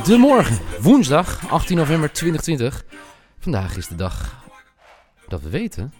Goedemorgen, 0.00 0.58
woensdag 0.82 1.50
18 1.50 1.76
november 1.76 2.12
2020. 2.12 2.84
Vandaag 3.38 3.76
is 3.76 3.88
de 3.88 3.94
dag 3.94 4.44
dat 5.28 5.42
we 5.42 5.48
weten 5.48 5.92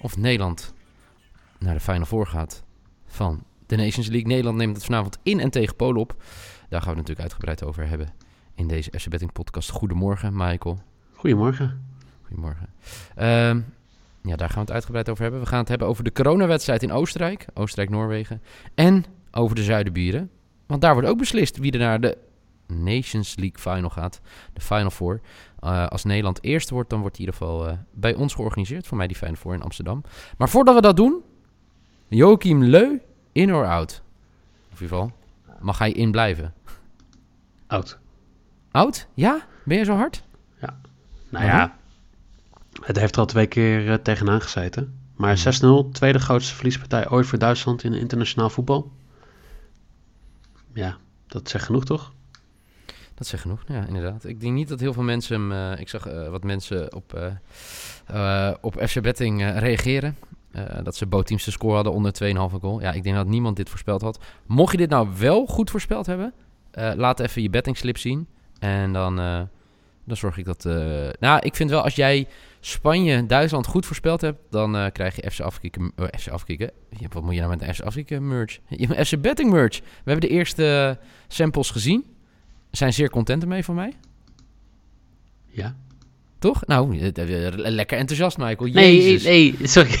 of 0.00 0.16
Nederland 0.16 0.74
naar 1.58 1.74
de 1.74 1.80
Final 1.80 2.04
Four 2.04 2.26
gaat 2.26 2.64
van 3.06 3.42
de 3.66 3.76
Nations 3.76 4.06
League. 4.06 4.26
Nederland 4.26 4.56
neemt 4.56 4.76
het 4.76 4.84
vanavond 4.84 5.18
in 5.22 5.40
en 5.40 5.50
tegen 5.50 5.76
Polen 5.76 6.00
op. 6.00 6.14
Daar 6.68 6.82
gaan 6.82 6.94
we 6.94 6.98
het 6.98 7.08
natuurlijk 7.08 7.20
uitgebreid 7.20 7.64
over 7.64 7.88
hebben 7.88 8.12
in 8.54 8.68
deze 8.68 8.92
FC 8.98 9.08
Betting 9.08 9.32
podcast. 9.32 9.70
Goedemorgen, 9.70 10.36
Michael. 10.36 10.78
Goedemorgen. 11.12 11.84
Goedemorgen. 12.26 12.68
Ehm, 13.14 13.60
ja, 14.22 14.36
daar 14.36 14.48
gaan 14.48 14.58
we 14.58 14.60
het 14.60 14.72
uitgebreid 14.72 15.08
over 15.08 15.22
hebben. 15.22 15.40
We 15.40 15.46
gaan 15.46 15.60
het 15.60 15.68
hebben 15.68 15.88
over 15.88 16.04
de 16.04 16.12
coronawedstrijd 16.12 16.82
in 16.82 16.92
Oostenrijk, 16.92 17.46
Oostenrijk-Noorwegen. 17.54 18.42
En 18.74 19.04
over 19.30 19.56
de 19.56 19.62
Zuiderburen. 19.62 20.30
Want 20.66 20.80
daar 20.80 20.92
wordt 20.92 21.08
ook 21.08 21.18
beslist 21.18 21.58
wie 21.58 21.72
er 21.72 21.78
naar 21.78 22.00
de 22.00 22.18
Nations 22.68 23.36
League 23.36 23.58
Final 23.58 23.90
gaat. 23.90 24.20
De 24.52 24.60
Final 24.60 24.90
Four. 24.90 25.20
Uh, 25.64 25.86
als 25.86 26.04
Nederland 26.04 26.42
eerste 26.42 26.74
wordt, 26.74 26.90
dan 26.90 27.00
wordt 27.00 27.16
die 27.16 27.26
in 27.26 27.32
ieder 27.32 27.46
geval 27.46 27.68
uh, 27.68 27.78
bij 27.92 28.14
ons 28.14 28.34
georganiseerd. 28.34 28.86
Voor 28.86 28.96
mij 28.96 29.06
die 29.06 29.16
Final 29.16 29.34
Four 29.34 29.54
in 29.54 29.62
Amsterdam. 29.62 30.02
Maar 30.36 30.48
voordat 30.48 30.74
we 30.74 30.80
dat 30.80 30.96
doen, 30.96 31.22
Joachim 32.08 32.64
Leu, 32.64 32.98
in 33.32 33.54
or 33.54 33.66
out? 33.66 34.02
Of 34.72 34.80
in 34.80 34.82
ieder 34.82 34.98
geval, 34.98 35.12
mag 35.60 35.78
hij 35.78 35.92
in 35.92 36.10
blijven? 36.10 36.54
Out. 37.66 37.98
Out? 38.70 39.06
Ja? 39.14 39.46
Ben 39.64 39.78
je 39.78 39.84
zo 39.84 39.94
hard? 39.94 40.22
Ja. 40.60 40.80
Nou 41.28 41.44
ja, 41.44 41.76
het 42.82 42.96
heeft 42.98 43.14
er 43.14 43.20
al 43.20 43.26
twee 43.26 43.46
keer 43.46 43.86
uh, 43.86 43.94
tegenaan 43.94 44.40
gezeten. 44.40 44.98
Maar 45.16 45.60
6-0, 45.62 45.90
tweede 45.92 46.18
grootste 46.18 46.54
verliespartij 46.54 47.10
ooit 47.10 47.26
voor 47.26 47.38
Duitsland 47.38 47.84
in 47.84 47.92
internationaal 47.92 48.50
voetbal. 48.50 48.92
Ja, 50.72 50.96
dat 51.26 51.48
zegt 51.48 51.64
genoeg 51.64 51.84
toch? 51.84 52.12
Dat 53.18 53.26
zegt 53.26 53.42
genoeg, 53.42 53.62
ja, 53.68 53.86
inderdaad. 53.86 54.24
Ik 54.24 54.40
denk 54.40 54.54
niet 54.54 54.68
dat 54.68 54.80
heel 54.80 54.92
veel 54.92 55.02
mensen 55.02 55.34
hem... 55.34 55.52
Uh, 55.52 55.80
ik 55.80 55.88
zag 55.88 56.08
uh, 56.08 56.28
wat 56.28 56.44
mensen 56.44 56.94
op, 56.94 57.32
uh, 58.14 58.54
op 58.60 58.82
FC 58.88 59.00
Betting 59.00 59.58
reageren. 59.58 60.16
dat 60.82 60.96
ze 60.96 61.06
bootteams 61.06 61.44
te 61.44 61.50
score 61.50 61.74
hadden 61.74 61.92
onder 61.92 62.12
2,5 62.22 62.60
goal. 62.60 62.80
Ja, 62.80 62.92
ik 62.92 63.02
denk 63.02 63.16
dat 63.16 63.26
niemand 63.26 63.56
dit 63.56 63.68
voorspeld 63.68 64.02
had. 64.02 64.18
Mocht 64.46 64.72
je 64.72 64.78
dit 64.78 64.90
nou 64.90 65.08
wel 65.18 65.46
goed 65.46 65.70
voorspeld 65.70 66.06
hebben... 66.06 66.32
laat 66.72 67.20
even 67.20 67.42
je 67.42 67.50
bettingslip 67.50 67.98
zien. 67.98 68.26
En 68.58 68.92
dan, 68.92 69.16
dan 70.04 70.16
zorg 70.16 70.36
ik 70.36 70.44
dat... 70.44 70.64
nou, 71.20 71.40
ik 71.40 71.54
vind 71.54 71.70
wel 71.70 71.82
als 71.82 71.94
jij 71.94 72.28
Spanje, 72.60 73.26
Duitsland 73.26 73.66
goed 73.66 73.86
voorspeld 73.86 74.20
hebt... 74.20 74.38
dan 74.50 74.92
krijg 74.92 75.16
je 75.16 75.30
FC 75.30 75.40
Afkikken... 75.40 75.92
FC 76.18 76.28
Afkikken? 76.28 76.70
Wat 77.08 77.22
moet 77.22 77.34
je 77.34 77.40
nou 77.40 77.56
met 77.56 77.60
de 77.60 77.74
FC 77.74 77.80
Afkikken 77.80 78.28
merch? 78.28 78.58
FC 79.06 79.20
Betting 79.20 79.50
merch. 79.50 79.78
We 79.78 80.10
hebben 80.10 80.28
de 80.28 80.34
eerste 80.34 80.98
samples 81.28 81.70
gezien 81.70 82.16
zijn 82.70 82.92
zeer 82.92 83.10
content 83.10 83.42
ermee 83.42 83.64
van 83.64 83.74
mij. 83.74 83.92
Ja. 85.46 85.76
Toch? 86.38 86.66
Nou, 86.66 87.12
lekker 87.56 87.98
enthousiast, 87.98 88.38
Michael. 88.38 88.70
Jezus. 88.70 89.22
Nee, 89.24 89.54
nee, 89.58 89.68
sorry. 89.68 89.98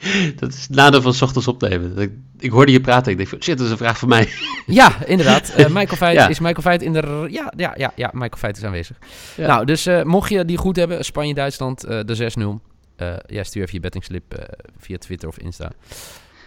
dat 0.40 0.52
is 0.52 0.62
het 0.62 0.70
nadeel 0.70 1.02
van 1.02 1.14
s 1.14 1.22
ochtends 1.22 1.48
opnemen. 1.48 1.98
Ik, 1.98 2.12
ik 2.38 2.50
hoorde 2.50 2.72
je 2.72 2.80
praten. 2.80 3.12
Ik 3.12 3.18
dacht, 3.18 3.44
shit, 3.44 3.56
dat 3.56 3.66
is 3.66 3.72
een 3.72 3.78
vraag 3.78 3.98
van 3.98 4.08
mij. 4.08 4.28
ja, 4.66 5.04
inderdaad. 5.04 5.52
Uh, 5.58 5.66
Michael 5.78 5.96
Feit 5.96 6.16
ja. 6.16 6.28
is 6.28 6.38
Michael 6.38 6.62
Feit 6.62 6.82
in 6.82 6.92
de... 6.92 7.26
Ja, 7.30 7.52
ja, 7.56 7.74
ja, 7.76 7.92
ja 7.96 8.10
Michael 8.12 8.38
Feit 8.38 8.56
is 8.56 8.64
aanwezig. 8.64 8.96
Ja. 9.36 9.46
Nou, 9.46 9.64
dus 9.64 9.86
uh, 9.86 10.02
mocht 10.02 10.30
je 10.30 10.44
die 10.44 10.56
goed 10.56 10.76
hebben, 10.76 11.04
Spanje-Duitsland, 11.04 11.84
uh, 11.84 12.00
de 12.04 12.60
6-0. 12.96 13.04
ja, 13.26 13.42
stuur 13.42 13.62
even 13.62 13.74
je 13.74 13.80
bettingslip 13.80 14.56
via 14.78 14.98
Twitter 14.98 15.28
of 15.28 15.38
Insta. 15.38 15.72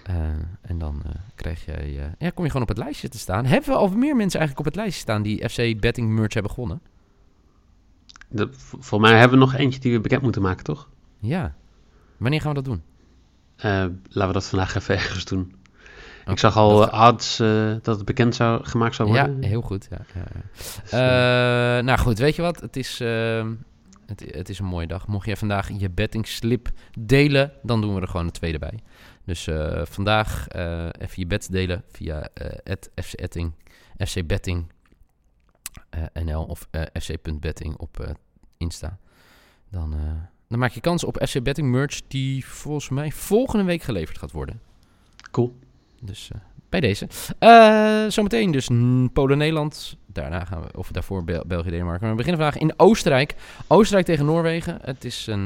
Uh, 0.09 0.15
en 0.61 0.77
dan 0.77 1.01
uh, 1.05 1.11
krijg 1.35 1.65
jij, 1.65 1.89
uh, 1.89 2.03
ja, 2.17 2.29
kom 2.29 2.43
je 2.43 2.51
gewoon 2.51 2.67
op 2.69 2.75
het 2.75 2.77
lijstje 2.77 3.09
te 3.09 3.17
staan. 3.17 3.45
Hebben 3.45 3.69
we 3.69 3.75
al 3.75 3.89
meer 3.89 4.15
mensen 4.15 4.39
eigenlijk 4.39 4.59
op 4.59 4.73
het 4.73 4.75
lijstje 4.75 5.01
staan 5.01 5.21
die 5.21 5.49
FC 5.49 5.79
Betting 5.79 6.09
Merch 6.09 6.33
hebben 6.33 6.51
gewonnen? 6.51 6.81
De, 8.27 8.49
voor 8.79 8.99
mij 8.99 9.19
hebben 9.19 9.39
we 9.39 9.45
nog 9.45 9.53
eentje 9.53 9.79
die 9.79 9.91
we 9.91 9.99
bekend 9.99 10.21
moeten 10.21 10.41
maken, 10.41 10.63
toch? 10.63 10.89
Ja. 11.19 11.55
Wanneer 12.17 12.41
gaan 12.41 12.53
we 12.53 12.61
dat 12.61 12.65
doen? 12.65 12.81
laten 14.09 14.27
we 14.27 14.33
dat 14.33 14.45
vandaag 14.45 14.75
even 14.75 14.95
ergens 14.95 15.25
doen. 15.25 15.55
Okay, 16.21 16.33
ik 16.33 16.39
zag 16.39 16.57
al 16.57 16.77
dat... 16.77 16.91
odds 16.91 17.37
dat 17.81 17.95
het 17.95 18.05
bekend 18.05 18.35
zou, 18.35 18.65
gemaakt 18.65 18.95
zou 18.95 19.09
worden. 19.09 19.41
Ja, 19.41 19.47
heel 19.47 19.61
goed. 19.61 19.87
Ja, 19.89 19.99
ja, 20.13 20.25
ja. 20.97 21.81
nou 21.81 21.99
goed, 21.99 22.17
weet 22.17 22.35
je 22.35 22.41
wat? 22.41 22.61
Het 22.61 22.75
is, 22.75 22.99
ehm, 22.99 23.53
het, 24.05 24.23
het, 24.27 24.49
is 24.49 24.59
een 24.59 24.65
mooie 24.65 24.87
dag. 24.87 25.07
Mocht 25.07 25.25
je 25.25 25.37
vandaag 25.37 25.69
je 25.77 25.89
betting 25.89 26.27
slip 26.27 26.69
delen, 26.99 27.51
dan 27.61 27.81
doen 27.81 27.95
we 27.95 28.01
er 28.01 28.07
gewoon 28.07 28.25
een 28.25 28.31
tweede 28.31 28.59
bij. 28.59 28.79
Dus 29.25 29.47
uh, 29.47 29.81
vandaag 29.85 30.47
uh, 30.55 30.85
even 30.99 31.13
je 31.15 31.25
bets 31.25 31.47
delen 31.47 31.83
via 31.91 32.29
uh, 32.41 32.75
@fcetting, 32.95 33.51
fcbetting 33.97 34.71
nl 36.13 36.43
of 36.43 36.67
fc.betting 36.93 37.75
op 37.77 38.15
Insta. 38.57 38.97
Dan, 39.69 39.95
dan 40.47 40.59
maak 40.59 40.71
je 40.71 40.81
kans 40.81 41.03
op 41.03 41.25
FC 41.27 41.43
Betting 41.43 41.71
merch 41.71 42.01
die 42.07 42.45
volgens 42.45 42.89
mij 42.89 43.11
volgende 43.11 43.63
week 43.63 43.83
geleverd 43.83 44.17
gaat 44.17 44.31
worden. 44.31 44.61
Cool. 45.31 45.59
Dus 46.01 46.31
bij 46.69 46.79
deze. 46.79 47.07
zometeen 48.11 48.51
dus 48.51 48.69
Polen-Nederland. 49.13 49.97
Daarna 50.05 50.45
gaan 50.45 50.61
we, 50.61 50.77
of 50.77 50.91
daarvoor 50.91 51.23
Bel 51.23 51.43
België-Denemarken. 51.47 52.01
Maar 52.01 52.15
we 52.15 52.23
beginnen 52.23 52.41
vandaag 52.41 52.61
in 52.61 52.73
Oostenrijk. 52.79 53.35
Oostenrijk 53.67 54.05
tegen 54.05 54.25
Noorwegen. 54.25 54.79
Het 54.81 55.05
is 55.05 55.27
een, 55.27 55.45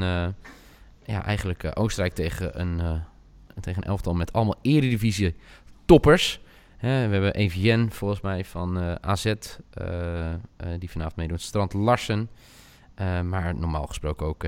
ja, 1.05 1.25
eigenlijk 1.25 1.71
Oostenrijk 1.73 2.13
tegen 2.13 2.59
een 2.59 3.01
tegen 3.61 3.83
een 3.83 3.89
elftal 3.89 4.13
met 4.13 4.33
allemaal 4.33 4.55
eredivisie 4.61 5.35
toppers. 5.85 6.39
we 6.79 6.87
hebben 6.87 7.33
EVN 7.33 7.87
volgens 7.89 8.21
mij 8.21 8.45
van 8.45 8.77
uh, 8.83 8.95
AZ, 9.01 9.25
uh, 9.25 9.33
uh, 9.33 10.35
die 10.79 10.89
vanavond 10.89 11.15
meedoet. 11.15 11.41
Strand 11.41 11.73
Larsen. 11.73 12.29
maar 13.23 13.55
normaal 13.55 13.85
gesproken 13.87 14.25
ook 14.25 14.45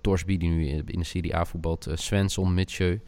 Torsby, 0.00 0.36
die 0.36 0.50
nu 0.50 0.68
in 0.68 0.98
de 0.98 1.04
Serie 1.04 1.36
A 1.36 1.44
voetbalt. 1.44 1.86
Svensson, 1.94 2.54
Mitchell. 2.54 3.00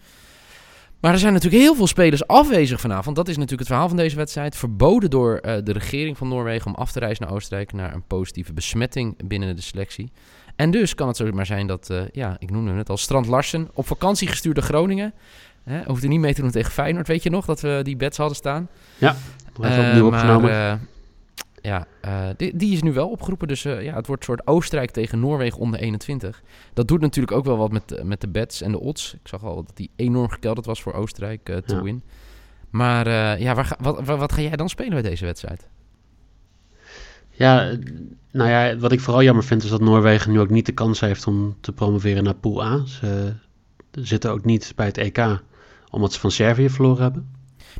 Maar 1.00 1.12
er 1.12 1.18
zijn 1.18 1.32
natuurlijk 1.32 1.62
heel 1.62 1.74
veel 1.74 1.86
spelers 1.86 2.26
afwezig 2.26 2.80
vanavond. 2.80 3.16
Dat 3.16 3.28
is 3.28 3.34
natuurlijk 3.34 3.60
het 3.60 3.68
verhaal 3.68 3.88
van 3.88 3.96
deze 3.96 4.16
wedstrijd. 4.16 4.56
Verboden 4.56 5.10
door 5.10 5.40
de 5.40 5.72
regering 5.72 6.18
van 6.18 6.28
Noorwegen 6.28 6.66
om 6.66 6.74
af 6.74 6.92
te 6.92 6.98
reizen 6.98 7.24
naar 7.24 7.34
Oostenrijk... 7.34 7.72
naar 7.72 7.94
een 7.94 8.06
positieve 8.06 8.52
besmetting 8.52 9.28
binnen 9.28 9.56
de 9.56 9.62
selectie. 9.62 10.12
En 10.60 10.70
dus 10.70 10.94
kan 10.94 11.08
het 11.08 11.16
zomaar 11.16 11.46
zijn 11.46 11.66
dat, 11.66 11.88
uh, 11.90 12.02
ja, 12.12 12.36
ik 12.38 12.50
noemde 12.50 12.72
het 12.72 12.88
al, 12.88 12.96
Strand 12.96 13.26
Larsen 13.26 13.68
op 13.72 13.86
vakantie 13.86 14.28
gestuurd 14.28 14.56
naar 14.56 14.64
Groningen. 14.64 15.12
Hè, 15.62 15.82
hoeft 15.84 16.02
er 16.02 16.08
niet 16.08 16.20
mee 16.20 16.34
te 16.34 16.40
doen 16.40 16.50
tegen 16.50 16.72
Feyenoord, 16.72 17.06
weet 17.06 17.22
je 17.22 17.30
nog, 17.30 17.44
dat 17.44 17.60
we 17.60 17.80
die 17.82 17.96
bets 17.96 18.16
hadden 18.16 18.36
staan. 18.36 18.68
Ja, 18.98 19.16
dat 19.52 19.70
uh, 19.70 19.88
opnieuw 19.88 20.06
opgenomen. 20.06 20.50
Maar, 20.50 20.74
uh, 20.74 20.80
ja, 21.62 21.86
die, 22.36 22.56
die, 22.56 22.72
is 22.72 22.82
nu 22.82 22.92
wel 22.92 23.08
opgeroepen. 23.08 23.48
Dus 23.48 23.62
ja, 23.62 23.94
het 23.94 24.06
wordt 24.06 24.08
een 24.08 24.34
soort 24.34 24.46
Oostenrijk 24.46 24.90
tegen 24.90 25.20
Noorwegen 25.20 25.58
onder 25.58 25.80
21. 25.80 26.42
Dat 26.72 26.88
doet 26.88 27.00
natuurlijk 27.00 27.36
ook 27.36 27.44
wel 27.44 27.56
wat 27.56 27.72
met, 27.72 28.00
met 28.04 28.20
de 28.20 28.28
bets 28.28 28.62
en 28.62 28.70
de 28.70 28.80
odds. 28.80 29.14
Ik 29.14 29.28
zag 29.28 29.44
al 29.44 29.54
dat 29.54 29.76
die 29.76 29.90
enorm 29.96 30.28
gekelderd 30.28 30.66
was 30.66 30.82
voor 30.82 30.92
Oostenrijk 30.92 31.44
te 31.44 31.62
ja. 31.66 31.82
win. 31.82 32.02
Maar 32.70 33.08
ja, 33.40 33.54
waar, 33.54 33.76
wat, 33.80 34.04
wat, 34.04 34.18
wat 34.18 34.32
ga 34.32 34.40
jij 34.40 34.56
dan 34.56 34.68
spelen 34.68 34.92
bij 34.92 35.10
deze 35.10 35.24
wedstrijd? 35.24 35.68
Ja, 37.40 37.70
nou 38.30 38.50
ja, 38.50 38.76
wat 38.76 38.92
ik 38.92 39.00
vooral 39.00 39.22
jammer 39.22 39.44
vind 39.44 39.62
is 39.62 39.70
dat 39.70 39.80
Noorwegen 39.80 40.32
nu 40.32 40.40
ook 40.40 40.50
niet 40.50 40.66
de 40.66 40.72
kans 40.72 41.00
heeft 41.00 41.26
om 41.26 41.56
te 41.60 41.72
promoveren 41.72 42.24
naar 42.24 42.34
Pool 42.34 42.62
A. 42.62 42.84
Ze 42.86 43.32
zitten 43.90 44.30
ook 44.30 44.44
niet 44.44 44.72
bij 44.76 44.86
het 44.86 44.98
EK, 44.98 45.40
omdat 45.90 46.12
ze 46.12 46.20
van 46.20 46.30
Servië 46.30 46.70
verloren 46.70 47.02
hebben. 47.02 47.28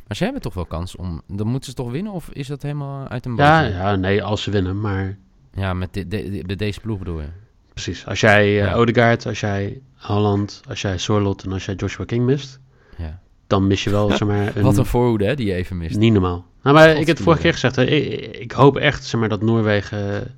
Maar 0.07 0.17
ze 0.17 0.23
hebben 0.23 0.41
toch 0.41 0.53
wel 0.53 0.65
kans 0.65 0.95
om. 0.95 1.21
Dan 1.27 1.47
moeten 1.47 1.69
ze 1.69 1.75
toch 1.75 1.91
winnen? 1.91 2.11
Of 2.11 2.29
is 2.29 2.47
dat 2.47 2.61
helemaal 2.61 3.07
uit 3.07 3.25
een 3.25 3.35
ja, 3.35 3.61
ja, 3.61 3.95
nee, 3.95 4.23
als 4.23 4.41
ze 4.41 4.51
winnen, 4.51 4.79
maar. 4.79 5.17
Ja, 5.53 5.73
met 5.73 5.93
de, 5.93 6.07
de, 6.07 6.43
de, 6.45 6.55
deze 6.55 6.79
ploeg 6.79 6.97
bedoel 6.97 7.21
je? 7.21 7.29
Precies. 7.73 8.05
Als 8.05 8.19
jij 8.19 8.47
uh, 8.47 8.55
ja. 8.55 8.73
Odegaard, 8.73 9.25
als 9.25 9.39
jij 9.39 9.81
Holland, 9.95 10.61
als 10.67 10.81
jij 10.81 10.97
Sorlot 10.97 11.43
en 11.43 11.51
als 11.51 11.65
jij 11.65 11.75
Joshua 11.75 12.05
King 12.05 12.25
mist, 12.25 12.59
ja. 12.97 13.19
Dan 13.51 13.67
mis 13.67 13.83
je 13.83 13.89
wel 13.89 14.09
zeg 14.09 14.27
maar, 14.27 14.55
een... 14.55 14.63
Wat 14.63 14.77
een 14.77 14.85
voorhoede 14.85 15.25
hè, 15.25 15.35
die 15.35 15.45
je 15.45 15.53
even 15.53 15.77
mist. 15.77 15.97
Niet 15.97 16.13
normaal. 16.13 16.45
Nou, 16.63 16.75
maar 16.75 16.89
ik 16.89 17.07
heb 17.07 17.07
het 17.07 17.21
vorige 17.21 17.41
keer 17.41 17.53
gezegd, 17.53 17.75
hè, 17.75 17.83
ik, 17.83 18.35
ik, 18.35 18.51
hoop 18.51 18.77
echt 18.77 19.05
zeg 19.05 19.19
maar, 19.19 19.29
dat 19.29 19.41
Noorwegen... 19.41 20.35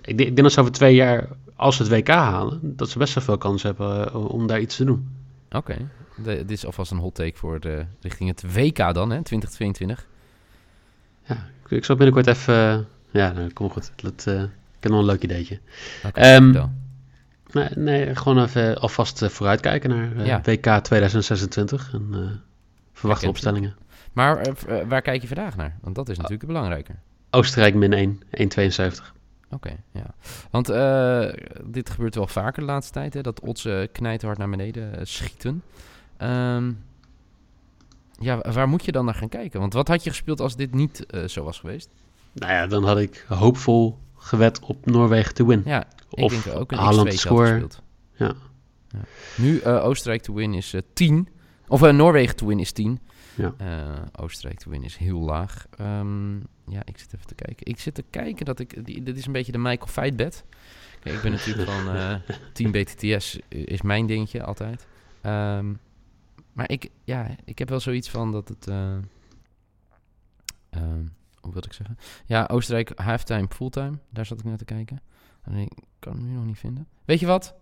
Ik, 0.00 0.16
denk 0.16 0.36
dat 0.36 0.52
ze 0.52 0.60
over 0.60 0.72
twee 0.72 0.94
jaar, 0.94 1.28
als 1.56 1.76
ze 1.76 1.82
het 1.82 1.92
WK 1.92 2.08
halen, 2.08 2.60
dat 2.62 2.88
ze 2.88 2.98
best 2.98 3.14
wel 3.14 3.24
veel 3.24 3.38
kans 3.38 3.62
hebben 3.62 4.08
uh, 4.08 4.30
om 4.30 4.46
daar 4.46 4.60
iets 4.60 4.76
te 4.76 4.84
doen. 4.84 5.08
Oké, 5.50 5.76
okay. 6.16 6.36
dit 6.36 6.50
is 6.50 6.66
alvast 6.66 6.90
een 6.90 6.98
hot 6.98 7.14
take 7.14 7.36
voor 7.36 7.60
de, 7.60 7.84
richting 8.00 8.28
het 8.28 8.54
WK 8.54 8.76
dan, 8.76 9.10
hè, 9.10 9.22
2022. 9.22 10.06
Ja, 11.24 11.34
ik, 11.64 11.70
ik 11.70 11.84
zal 11.84 11.96
binnenkort 11.96 12.26
even... 12.26 12.54
Uh, 12.54 12.78
ja, 13.10 13.32
nou, 13.32 13.52
kom 13.52 13.70
goed. 13.70 13.92
Dat, 13.96 14.24
uh, 14.28 14.42
ik 14.42 14.48
heb 14.80 14.90
nog 14.90 15.00
een 15.00 15.06
leuk 15.06 15.22
ideetje. 15.22 15.58
Okay, 16.06 16.36
um, 16.36 16.72
nee, 17.52 17.68
nee, 17.74 18.16
gewoon 18.16 18.42
even 18.42 18.78
alvast 18.78 19.24
vooruitkijken 19.28 19.90
naar 19.90 20.26
ja. 20.26 20.40
WK 20.44 20.84
2026 20.84 21.92
en 21.92 22.42
verwachte 23.00 23.28
opstellingen. 23.28 23.76
Maar 24.12 24.48
uh, 24.48 24.80
waar 24.88 25.02
kijk 25.02 25.20
je 25.20 25.26
vandaag 25.26 25.56
naar? 25.56 25.78
Want 25.80 25.94
dat 25.94 26.08
is 26.08 26.16
natuurlijk 26.16 26.42
oh. 26.42 26.48
belangrijker. 26.48 26.98
Oostenrijk 27.30 27.74
min 27.74 27.92
1, 27.92 28.20
1,72. 28.22 28.22
Oké, 28.32 29.54
okay, 29.54 29.76
ja. 29.90 30.14
Want 30.50 30.70
uh, 30.70 31.32
dit 31.64 31.90
gebeurt 31.90 32.14
wel 32.14 32.26
vaker 32.26 32.60
de 32.60 32.68
laatste 32.68 32.92
tijd, 32.92 33.14
hè, 33.14 33.20
dat 33.20 33.40
odds 33.40 33.64
uh, 33.64 33.86
knijterhard 33.92 34.38
naar 34.38 34.50
beneden 34.50 35.06
schieten. 35.06 35.62
Um, 36.18 36.84
ja, 38.18 38.38
waar 38.52 38.68
moet 38.68 38.84
je 38.84 38.92
dan 38.92 39.04
naar 39.04 39.14
gaan 39.14 39.28
kijken? 39.28 39.60
Want 39.60 39.72
wat 39.72 39.88
had 39.88 40.04
je 40.04 40.10
gespeeld 40.10 40.40
als 40.40 40.56
dit 40.56 40.74
niet 40.74 41.06
zo 41.26 41.44
was 41.44 41.58
geweest? 41.58 41.88
Nou 42.32 42.52
ja, 42.52 42.66
dan 42.66 42.84
had 42.84 42.98
ik 42.98 43.24
hoopvol 43.28 43.98
gewet 44.16 44.60
op 44.60 44.86
Noorwegen 44.86 45.34
te 45.34 45.46
win. 45.46 45.62
Ja, 45.64 45.86
ik 46.10 46.24
of 46.24 46.42
denk 46.42 46.56
ook 46.56 46.72
een 46.72 46.78
Haaland 46.78 47.14
score. 47.14 47.66
Ja. 48.16 48.32
ja. 48.88 48.98
Nu 49.36 49.60
uh, 49.60 49.84
Oostenrijk 49.84 50.22
te 50.22 50.34
win 50.34 50.54
is 50.54 50.74
uh, 50.74 50.80
10. 50.92 51.28
Of 51.70 51.82
uh, 51.82 51.92
Noorwegen 51.92 52.36
te 52.36 52.46
win 52.46 52.58
is 52.58 52.72
10. 52.72 53.00
Ja. 53.34 53.54
Oostenrijk 54.20 54.58
te 54.58 54.70
win 54.70 54.82
is 54.82 54.96
heel 54.96 55.18
laag. 55.18 55.66
Um, 55.80 56.42
ja, 56.66 56.82
ik 56.84 56.98
zit 56.98 57.14
even 57.14 57.26
te 57.26 57.34
kijken. 57.34 57.66
Ik 57.66 57.80
zit 57.80 57.94
te 57.94 58.04
kijken 58.10 58.44
dat 58.44 58.58
ik... 58.58 58.86
Die, 58.86 59.02
dit 59.02 59.16
is 59.16 59.26
een 59.26 59.32
beetje 59.32 59.52
de 59.52 59.58
Michael 59.58 59.86
Fight 59.86 60.16
bet. 60.16 60.44
Kijk, 61.00 61.16
ik 61.16 61.22
ben 61.22 61.30
natuurlijk 61.30 61.70
van 61.70 61.84
Team 62.54 62.70
BTTS 62.70 63.38
is 63.48 63.82
mijn 63.82 64.06
dingetje 64.06 64.42
altijd. 64.42 64.86
Um, 65.26 65.80
maar 66.52 66.70
ik, 66.70 66.90
ja, 67.04 67.36
ik 67.44 67.58
heb 67.58 67.68
wel 67.68 67.80
zoiets 67.80 68.10
van 68.10 68.32
dat 68.32 68.48
het... 68.48 68.68
Uh, 68.68 68.96
hoe 71.40 71.52
wil 71.52 71.64
ik 71.64 71.72
zeggen? 71.72 71.98
Ja, 72.26 72.46
Oostenrijk 72.50 72.92
halftime, 72.94 73.48
fulltime. 73.48 73.98
Daar 74.10 74.26
zat 74.26 74.38
ik 74.38 74.44
naar 74.44 74.56
te 74.56 74.64
kijken. 74.64 75.02
En 75.42 75.54
ik 75.54 75.72
kan 75.98 76.16
hem 76.16 76.26
nu 76.26 76.32
nog 76.32 76.44
niet 76.44 76.58
vinden. 76.58 76.88
Weet 77.04 77.20
je 77.20 77.26
wat? 77.26 77.54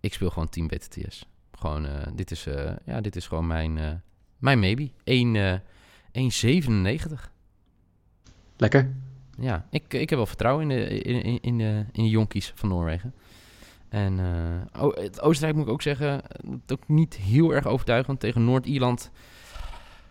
Ik 0.00 0.12
speel 0.14 0.30
gewoon 0.30 0.48
Team 0.48 0.66
BTTS. 0.66 1.26
Gewoon, 1.60 1.84
uh, 1.84 1.90
dit, 2.14 2.30
is, 2.30 2.46
uh, 2.46 2.70
ja, 2.84 3.00
dit 3.00 3.16
is 3.16 3.26
gewoon 3.26 3.46
mijn, 3.46 3.76
uh, 3.76 3.90
mijn 4.38 4.58
maybe. 4.58 4.90
1,97. 5.04 7.30
Lekker. 8.56 8.90
Ja, 9.38 9.66
ik, 9.70 9.92
ik 9.92 10.10
heb 10.10 10.18
wel 10.18 10.26
vertrouwen 10.26 10.70
in 10.70 10.76
de, 10.76 10.88
in, 10.88 11.22
in, 11.22 11.40
in, 11.40 11.58
de, 11.58 11.84
in 11.92 12.02
de 12.02 12.10
jonkies 12.10 12.52
van 12.54 12.68
Noorwegen. 12.68 13.14
En 13.88 14.18
uh, 14.18 14.60
het 14.94 15.20
Oostenrijk 15.20 15.56
moet 15.56 15.66
ik 15.66 15.72
ook 15.72 15.82
zeggen, 15.82 16.22
dat 16.66 16.78
ook 16.78 16.88
niet 16.88 17.16
heel 17.16 17.54
erg 17.54 17.66
overtuigend. 17.66 18.20
Tegen 18.20 18.44
Noord-Ierland 18.44 19.10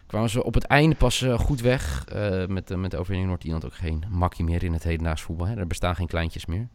kwamen 0.05 0.29
ze 0.29 0.43
op 0.43 0.53
het 0.53 0.63
einde 0.63 0.95
pas 0.95 1.21
uh, 1.21 1.39
goed 1.39 1.61
weg. 1.61 2.05
Uh, 2.15 2.45
met, 2.45 2.75
met 2.75 2.91
de 2.91 2.97
overwinning 2.97 3.29
Noord-Ierland 3.29 3.65
ook 3.65 3.73
geen 3.73 4.03
makkie 4.09 4.45
meer 4.45 4.63
in 4.63 4.73
het 4.73 4.83
hedendaags 4.83 5.21
voetbal. 5.21 5.47
Hè. 5.47 5.55
Er 5.55 5.67
bestaan 5.67 5.95
geen 5.95 6.07
kleintjes 6.07 6.45
meer. 6.45 6.67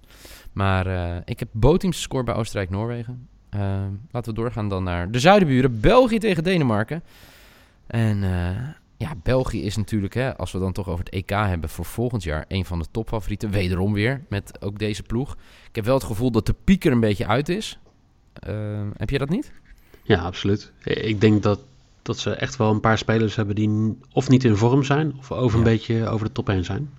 Maar 0.52 0.86
ik 1.24 1.38
heb 1.38 1.48
bootteams 1.52 2.02
score 2.02 2.24
bij 2.24 2.34
Oostenrijk-Noorwegen. 2.34 3.28
Laten 4.10 4.34
we 4.34 4.40
doorgaan 4.40 4.68
dan 4.68 4.84
naar 4.84 5.10
de 5.10 5.18
zuidenburen. 5.18 5.80
België 5.80 6.18
tegen 6.18 6.44
Denemarken. 6.44 7.02
En 7.86 8.22
ja, 8.96 9.14
België 9.22 9.62
is 9.62 9.76
natuurlijk, 9.76 10.14
hè, 10.14 10.36
als 10.36 10.52
we 10.52 10.58
dan 10.58 10.72
toch 10.72 10.88
over 10.88 11.04
het 11.04 11.14
EK 11.14 11.30
hebben 11.30 11.70
voor 11.70 11.84
volgend 11.84 12.22
jaar, 12.22 12.44
een 12.48 12.64
van 12.64 12.78
de 12.78 12.86
topfavorieten. 12.90 13.50
Wederom 13.50 13.92
weer, 13.92 14.24
met 14.28 14.62
ook 14.62 14.78
deze 14.78 15.02
ploeg. 15.02 15.36
Ik 15.68 15.74
heb 15.74 15.84
wel 15.84 15.94
het 15.94 16.04
gevoel 16.04 16.30
dat 16.30 16.46
de 16.46 16.54
piek 16.64 16.84
er 16.84 16.92
een 16.92 17.00
beetje 17.00 17.26
uit 17.26 17.48
is. 17.48 17.78
Uh, 18.48 18.80
heb 18.96 19.10
je 19.10 19.18
dat 19.18 19.28
niet? 19.28 19.52
Ja, 20.02 20.20
absoluut. 20.22 20.72
Ik 20.82 21.20
denk 21.20 21.42
dat, 21.42 21.60
dat 22.02 22.18
ze 22.18 22.30
echt 22.30 22.56
wel 22.56 22.70
een 22.70 22.80
paar 22.80 22.98
spelers 22.98 23.36
hebben 23.36 23.54
die 23.54 23.98
of 24.12 24.28
niet 24.28 24.44
in 24.44 24.56
vorm 24.56 24.84
zijn, 24.84 25.14
of 25.18 25.32
over 25.32 25.58
een 25.58 25.64
beetje 25.64 26.08
over 26.08 26.26
de 26.26 26.32
top 26.32 26.46
heen 26.46 26.64
zijn. 26.64 26.90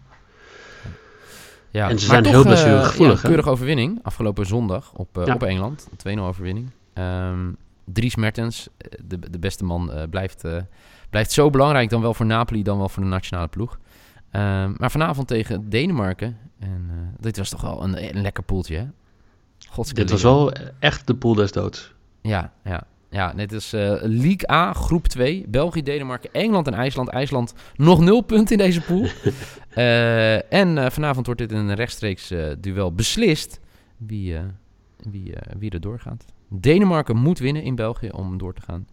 Ja, 1.75 1.89
en 1.89 2.00
ze 2.00 2.06
zijn 2.06 2.24
toch, 2.24 2.31
heel 2.31 2.44
blessuregevoelig. 2.44 3.16
Uh, 3.16 3.22
ja, 3.22 3.27
keurige 3.27 3.50
overwinning 3.50 4.00
afgelopen 4.04 4.45
zondag 4.45 4.92
op, 4.94 5.18
uh, 5.18 5.33
op 5.33 5.44
Engeland. 5.44 5.88
2-0 6.07 6.19
overwinning. 6.19 6.72
Um, 6.94 7.57
Dries 7.86 8.16
Mertens, 8.16 8.69
de, 9.04 9.19
de 9.30 9.39
beste 9.39 9.63
man, 9.63 9.92
blijft 10.10 10.44
Blijft 11.16 11.33
zo 11.33 11.50
belangrijk 11.50 11.89
dan 11.89 12.01
wel 12.01 12.13
voor 12.13 12.25
Napoli, 12.25 12.63
dan 12.63 12.77
wel 12.77 12.89
voor 12.89 13.04
de 13.04 13.10
nationale 13.10 13.48
ploeg. 13.48 13.80
Ehm, 14.31 14.74
maar 14.77 14.92
vanavond 14.92 15.27
tegen 15.27 15.69
Denemarken. 15.69 16.38
En 16.60 16.89
uh, 16.89 16.95
dit 17.19 17.38
was 17.38 17.50
toch 17.50 17.62
wel 17.62 17.83
een, 17.83 18.16
een 18.16 18.21
lekker 18.21 18.44
poeltje, 18.44 18.75
hè? 18.75 18.86
dit 19.94 20.10
was 20.10 20.21
wel 20.21 20.51
echt 20.80 21.07
de 21.07 21.16
pool 21.16 21.33
des 21.33 21.51
doods. 21.51 21.94
Ja, 22.21 22.51
ja. 22.63 22.83
Ja, 23.15 23.33
net 23.33 23.51
is 23.51 23.73
uh, 23.73 23.95
League 24.01 24.51
A, 24.51 24.73
groep 24.73 25.07
2. 25.07 25.45
België, 25.47 25.83
Denemarken, 25.83 26.33
Engeland 26.33 26.67
en 26.67 26.73
IJsland. 26.73 27.09
IJsland 27.09 27.53
nog 27.75 28.00
nul 28.00 28.21
punten 28.21 28.57
in 28.57 28.65
deze 28.65 28.81
pool. 28.81 29.07
uh, 29.75 30.53
en 30.62 30.91
vanavond 30.91 31.25
wordt 31.25 31.41
dit 31.41 31.51
een 31.51 31.73
rechtstreeks 31.73 32.33
duel 32.59 32.94
beslist 32.94 33.59
wie, 33.97 34.38
wie, 35.09 35.33
wie 35.57 35.71
er 35.71 35.81
doorgaat. 35.81 36.25
Denemarken 36.50 37.17
moet 37.17 37.39
winnen 37.39 37.63
in 37.63 37.75
België 37.75 38.09
om 38.09 38.38
door 38.38 38.53
te 38.53 38.62
gaan. 38.62 38.88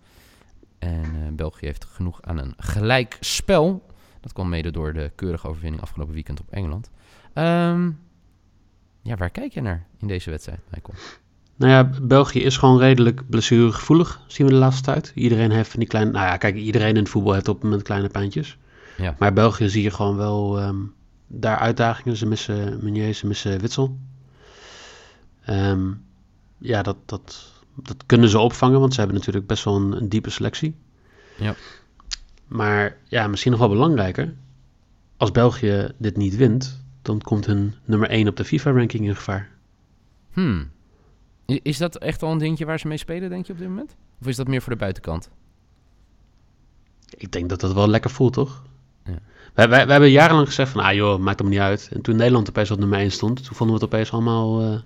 En 0.79 1.37
België 1.37 1.67
heeft 1.67 1.85
genoeg 1.85 2.23
aan 2.23 2.39
een 2.39 2.55
gelijk 2.57 3.17
spel. 3.21 3.87
Dat 4.21 4.33
kwam 4.33 4.49
mede 4.49 4.71
door 4.71 4.93
de 4.93 5.11
keurige 5.15 5.49
overwinning 5.49 5.83
afgelopen 5.83 6.15
weekend 6.15 6.41
op 6.41 6.51
Engeland. 6.51 6.91
Um, 7.35 8.01
ja, 9.03 9.17
waar 9.17 9.31
kijk 9.31 9.53
je 9.53 9.61
naar 9.61 9.87
in 9.99 10.07
deze 10.07 10.31
wedstrijd, 10.31 10.61
Michael? 10.71 10.99
Nou 11.57 11.73
ja, 11.73 11.91
België 12.03 12.43
is 12.43 12.57
gewoon 12.57 12.79
redelijk 12.79 13.29
blessuregevoelig, 13.29 14.21
zien 14.27 14.47
we 14.47 14.53
de 14.53 14.59
laatste 14.59 14.83
tijd. 14.83 15.13
Iedereen 15.15 15.51
heeft 15.51 15.71
van 15.71 15.79
die 15.79 15.89
kleine... 15.89 16.11
Nou 16.11 16.27
ja, 16.27 16.37
kijk, 16.37 16.57
iedereen 16.57 16.89
in 16.89 16.97
het 16.97 17.09
voetbal 17.09 17.33
heeft 17.33 17.49
op 17.49 17.63
met 17.63 17.83
kleine 17.83 18.09
pijntjes. 18.09 18.59
Ja. 18.97 19.17
Maar 19.19 19.33
België 19.33 19.69
zie 19.69 19.83
je 19.83 19.91
gewoon 19.91 20.17
wel 20.17 20.63
um, 20.63 20.95
daar 21.27 21.59
uitdagingen. 21.59 22.17
Ze 22.17 22.27
missen 22.27 22.79
Meunier, 22.83 23.15
ze 23.15 23.27
missen 23.27 23.61
Witsel. 23.61 23.99
Um, 25.49 26.05
ja, 26.59 26.83
dat, 26.83 26.97
dat, 27.07 27.53
dat 27.75 27.97
kunnen 28.07 28.29
ze 28.29 28.39
opvangen, 28.39 28.81
want 28.81 28.93
ze 28.93 29.01
hebben 29.01 29.19
natuurlijk 29.19 29.47
best 29.47 29.65
wel 29.65 29.77
een, 29.77 29.93
een 29.93 30.09
diepe 30.09 30.31
selectie. 30.31 30.75
Ja. 31.39 31.55
Maar 32.47 32.97
ja, 33.09 33.27
misschien 33.27 33.51
nog 33.51 33.61
wel 33.61 33.69
belangrijker. 33.69 34.35
Als 35.17 35.31
België 35.31 35.89
dit 35.99 36.17
niet 36.17 36.37
wint, 36.37 36.85
dan 37.03 37.21
komt 37.21 37.47
hun 37.47 37.75
nummer 37.85 38.09
1 38.09 38.29
op 38.29 38.37
de 38.37 38.45
FIFA-ranking 38.45 39.07
in 39.07 39.17
gevaar. 39.17 39.51
Hmm. 40.33 40.71
Is 41.47 41.79
dat 41.79 41.97
echt 41.97 42.23
al 42.23 42.33
een 42.33 42.39
dingetje 42.39 42.65
waar 42.65 42.79
ze 42.79 42.89
mee 42.89 42.97
spelen, 42.97 43.31
denk 43.31 43.47
je, 43.47 43.53
op 43.53 43.59
dit 43.59 43.69
moment? 43.69 43.95
Of 44.21 44.27
is 44.27 44.37
dat 44.37 44.49
meer 44.49 44.63
voor 44.63 44.73
de 44.73 44.79
buitenkant? 44.79 45.31
Ik 47.17 47.33
denk 47.33 47.49
dat 47.49 47.61
dat 47.61 47.73
wel 47.73 47.89
lekker 47.89 48.11
voelt, 48.11 48.33
toch? 48.33 48.63
Ja. 49.05 49.19
Wij, 49.55 49.69
wij, 49.69 49.85
wij 49.85 49.93
hebben 49.93 50.11
jarenlang 50.11 50.47
gezegd 50.47 50.71
van, 50.71 50.83
ah 50.83 50.95
joh, 50.95 51.21
maakt 51.21 51.39
hem 51.39 51.49
niet 51.49 51.59
uit. 51.59 51.89
En 51.93 52.03
toen 52.03 52.17
Nederland 52.17 52.49
opeens 52.49 52.71
op 52.71 52.79
nummer 52.79 52.99
1 52.99 53.11
stond, 53.11 53.45
toen 53.45 53.57
vonden 53.57 53.77
we 53.77 53.85
het 53.85 53.93
opeens 53.93 54.13
allemaal... 54.13 54.63
Uh, 54.63 54.79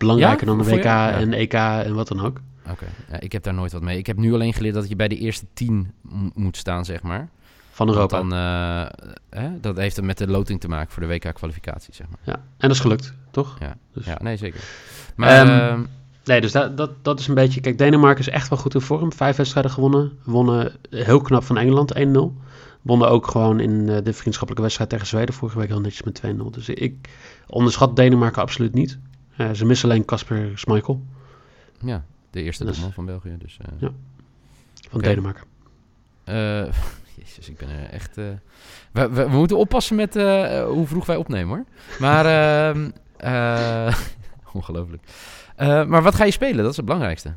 belangrijker 0.00 0.46
dan 0.46 0.58
de 0.58 0.64
WK 0.64 0.84
en 0.84 1.32
EK 1.32 1.52
en 1.52 1.94
wat 1.94 2.08
dan 2.08 2.20
ook. 2.20 2.40
Oké, 2.70 2.86
ja, 3.10 3.20
ik 3.20 3.32
heb 3.32 3.42
daar 3.42 3.54
nooit 3.54 3.72
wat 3.72 3.82
mee. 3.82 3.98
Ik 3.98 4.06
heb 4.06 4.16
nu 4.16 4.34
alleen 4.34 4.52
geleerd 4.52 4.74
dat 4.74 4.88
je 4.88 4.96
bij 4.96 5.08
de 5.08 5.18
eerste 5.18 5.46
tien 5.54 5.92
moet 6.34 6.56
staan, 6.56 6.84
zeg 6.84 7.02
maar. 7.02 7.28
Van 7.70 7.88
Europa. 7.88 8.16
Dan, 8.16 8.32
uh, 8.32 9.10
hè, 9.30 9.60
dat 9.60 9.76
heeft 9.76 10.02
met 10.02 10.18
de 10.18 10.26
loting 10.26 10.60
te 10.60 10.68
maken 10.68 10.92
voor 10.92 11.02
de 11.02 11.08
WK-kwalificatie, 11.08 11.94
zeg 11.94 12.06
maar. 12.08 12.18
Ja, 12.22 12.34
en 12.34 12.68
dat 12.68 12.70
is 12.70 12.80
gelukt, 12.80 13.14
toch? 13.30 13.56
Ja, 13.60 13.76
dus. 13.92 14.04
ja 14.04 14.18
nee, 14.22 14.36
zeker. 14.36 14.60
Maar... 15.16 15.70
Um, 15.72 15.88
nee, 16.24 16.40
dus 16.40 16.52
dat, 16.52 16.76
dat, 16.76 16.90
dat 17.04 17.20
is 17.20 17.28
een 17.28 17.34
beetje... 17.34 17.60
Kijk, 17.60 17.78
Denemarken 17.78 18.20
is 18.20 18.28
echt 18.28 18.48
wel 18.48 18.58
goed 18.58 18.74
in 18.74 18.80
vorm. 18.80 19.12
Vijf 19.12 19.36
wedstrijden 19.36 19.72
gewonnen. 19.72 20.18
Wonnen 20.24 20.72
heel 20.90 21.20
knap 21.20 21.44
van 21.44 21.58
Engeland, 21.58 21.98
1-0. 21.98 22.00
Wonnen 22.82 23.08
ook 23.08 23.26
gewoon 23.26 23.60
in 23.60 23.88
eh, 23.88 24.04
de 24.04 24.12
vriendschappelijke 24.12 24.62
wedstrijd 24.62 24.90
tegen 24.90 25.06
Zweden 25.06 25.34
vorige 25.34 25.58
week 25.58 25.68
heel 25.68 25.80
netjes 25.80 26.02
met 26.02 26.22
2-0. 26.26 26.50
Dus 26.50 26.68
ik 26.68 27.08
onderschat 27.46 27.96
Denemarken 27.96 28.42
absoluut 28.42 28.74
niet. 28.74 28.98
Uh, 29.38 29.50
ze 29.50 29.64
missen 29.64 29.90
alleen 29.90 30.04
Casper 30.04 30.58
Schmeichel. 30.58 31.02
Ja, 31.80 32.04
de 32.30 32.42
eerste 32.42 32.64
dus, 32.64 32.86
van 32.92 33.06
België. 33.06 33.36
Dus, 33.38 33.58
uh, 33.62 33.80
ja, 33.80 33.90
van 34.88 35.00
okay. 35.00 35.08
Denemarken. 35.08 35.44
Uh, 36.28 36.34
jezus, 37.18 37.48
ik 37.48 37.56
ben 37.56 37.68
er 37.68 37.90
echt... 37.90 38.14
We, 38.14 38.38
we, 38.92 39.08
we, 39.10 39.28
moeten 39.28 39.58
oppassen 39.58 39.96
met 39.96 40.14
hoe 40.64 40.86
vroeg 40.86 41.06
wij 41.06 41.16
opnemen, 41.16 41.56
hoor. 41.56 41.64
Maar... 41.98 42.74
Ongelooflijk. 44.54 45.02
maar 45.56 46.02
wat 46.02 46.14
ga 46.14 46.24
je 46.24 46.30
spelen? 46.30 46.62
Dat 46.62 46.70
is 46.70 46.76
het 46.76 46.84
belangrijkste. 46.84 47.34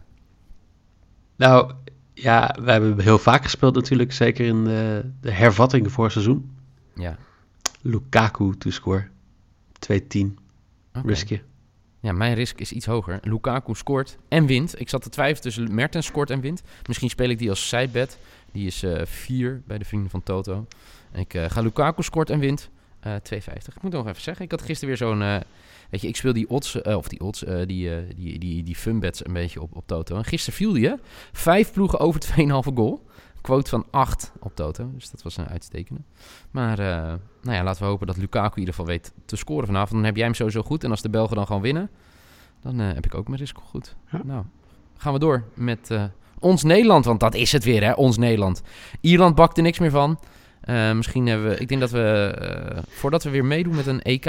Nou, 1.35 1.71
ja, 2.13 2.55
we 2.61 2.71
hebben 2.71 2.99
heel 2.99 3.19
vaak 3.19 3.43
gespeeld 3.43 3.75
natuurlijk. 3.75 4.11
Zeker 4.11 4.45
in 4.45 4.63
de, 4.63 5.11
de 5.21 5.31
hervatting 5.31 5.91
voor 5.91 6.11
seizoen. 6.11 6.51
Ja. 6.95 7.17
Lukaku 7.81 8.57
to 8.57 8.69
score. 8.69 9.07
2-10. 9.73 9.89
Okay. 9.89 10.31
Riskje. 11.05 11.41
Ja, 11.99 12.11
mijn 12.11 12.33
risk 12.33 12.59
is 12.59 12.71
iets 12.71 12.85
hoger. 12.85 13.19
Lukaku 13.21 13.75
scoort 13.75 14.17
en 14.27 14.45
wint. 14.45 14.79
Ik 14.79 14.89
zat 14.89 15.01
te 15.01 15.09
twijfelen 15.09 15.41
tussen 15.41 15.75
Mertens 15.75 16.05
scoort 16.05 16.29
en 16.29 16.41
wint. 16.41 16.61
Misschien 16.87 17.09
speel 17.09 17.29
ik 17.29 17.37
die 17.37 17.49
als 17.49 17.67
sidebet. 17.67 18.17
Die 18.51 18.67
is 18.67 18.85
4 19.03 19.51
uh, 19.51 19.57
bij 19.65 19.77
de 19.77 19.85
vrienden 19.85 20.09
van 20.09 20.23
Toto. 20.23 20.67
En 21.11 21.19
ik 21.19 21.33
uh, 21.33 21.45
ga 21.49 21.61
Lukaku 21.61 22.03
scoort 22.03 22.29
en 22.29 22.39
wint. 22.39 22.69
Uh, 23.07 23.13
2,50. 23.13 23.75
Ik 23.75 23.81
moet 23.81 23.91
nog 23.91 24.07
even 24.07 24.21
zeggen. 24.21 24.45
Ik 24.45 24.51
had 24.51 24.61
gisteren 24.61 24.87
weer 24.87 24.97
zo'n... 24.97 25.21
Uh, 25.21 25.37
weet 25.89 26.01
je, 26.01 26.07
ik 26.07 26.15
speel 26.15 26.33
die 26.33 26.49
odds... 26.49 26.81
of 26.81 27.07
die 27.07 27.19
odds... 27.19 27.39
die, 27.39 27.65
die, 28.15 28.39
die, 28.39 28.63
die 28.63 28.75
funbets 28.75 29.25
een 29.25 29.33
beetje 29.33 29.61
op, 29.61 29.75
op 29.75 29.87
Toto. 29.87 30.15
En 30.15 30.25
gisteren 30.25 30.59
viel 30.59 30.73
die, 30.73 30.87
hè? 30.87 30.93
Vijf 31.31 31.73
ploegen 31.73 31.99
over 31.99 32.21
2,5 32.21 32.73
goal 32.73 33.05
quote 33.41 33.69
van 33.69 33.85
8 33.89 34.31
op 34.39 34.55
Toto. 34.55 34.91
Dus 34.93 35.09
dat 35.09 35.21
was 35.21 35.37
een 35.37 35.47
uitstekende. 35.47 36.01
Maar 36.51 36.77
nou 37.41 37.57
ja, 37.57 37.63
laten 37.63 37.81
we 37.81 37.89
hopen 37.89 38.07
dat 38.07 38.17
Lukaku 38.17 38.53
in 38.53 38.59
ieder 38.59 38.73
geval 38.73 38.89
weet 38.89 39.13
te 39.25 39.35
scoren 39.35 39.65
vanavond. 39.65 39.91
Dan 39.91 40.03
heb 40.03 40.15
jij 40.15 40.25
hem 40.25 40.33
sowieso 40.33 40.61
goed. 40.61 40.83
En 40.83 40.91
als 40.91 41.01
de 41.01 41.09
Belgen 41.09 41.35
dan 41.35 41.45
gewoon 41.45 41.61
winnen, 41.61 41.89
dan 42.61 42.79
heb 42.79 43.05
ik 43.05 43.15
ook 43.15 43.27
mijn 43.27 43.39
risico 43.39 43.61
goed. 43.61 43.95
Ja. 44.11 44.21
Nou, 44.23 44.43
gaan 44.97 45.13
we 45.13 45.19
door 45.19 45.43
met 45.53 45.91
ons 46.39 46.63
Nederland. 46.63 47.05
Want 47.05 47.19
dat 47.19 47.35
is 47.35 47.51
het 47.51 47.63
weer, 47.63 47.83
hè? 47.83 47.91
Ons 47.91 48.17
Nederland. 48.17 48.61
Ierland 49.01 49.35
bakte 49.35 49.61
niks 49.61 49.79
meer 49.79 49.91
van. 49.91 50.19
Misschien 50.95 51.27
hebben 51.27 51.49
we... 51.49 51.57
Ik 51.57 51.67
denk 51.67 51.81
dat 51.81 51.91
we... 51.91 52.83
voordat 52.87 53.23
we 53.23 53.29
weer 53.29 53.45
meedoen 53.45 53.75
met 53.75 53.87
een 53.87 54.01
EK... 54.01 54.25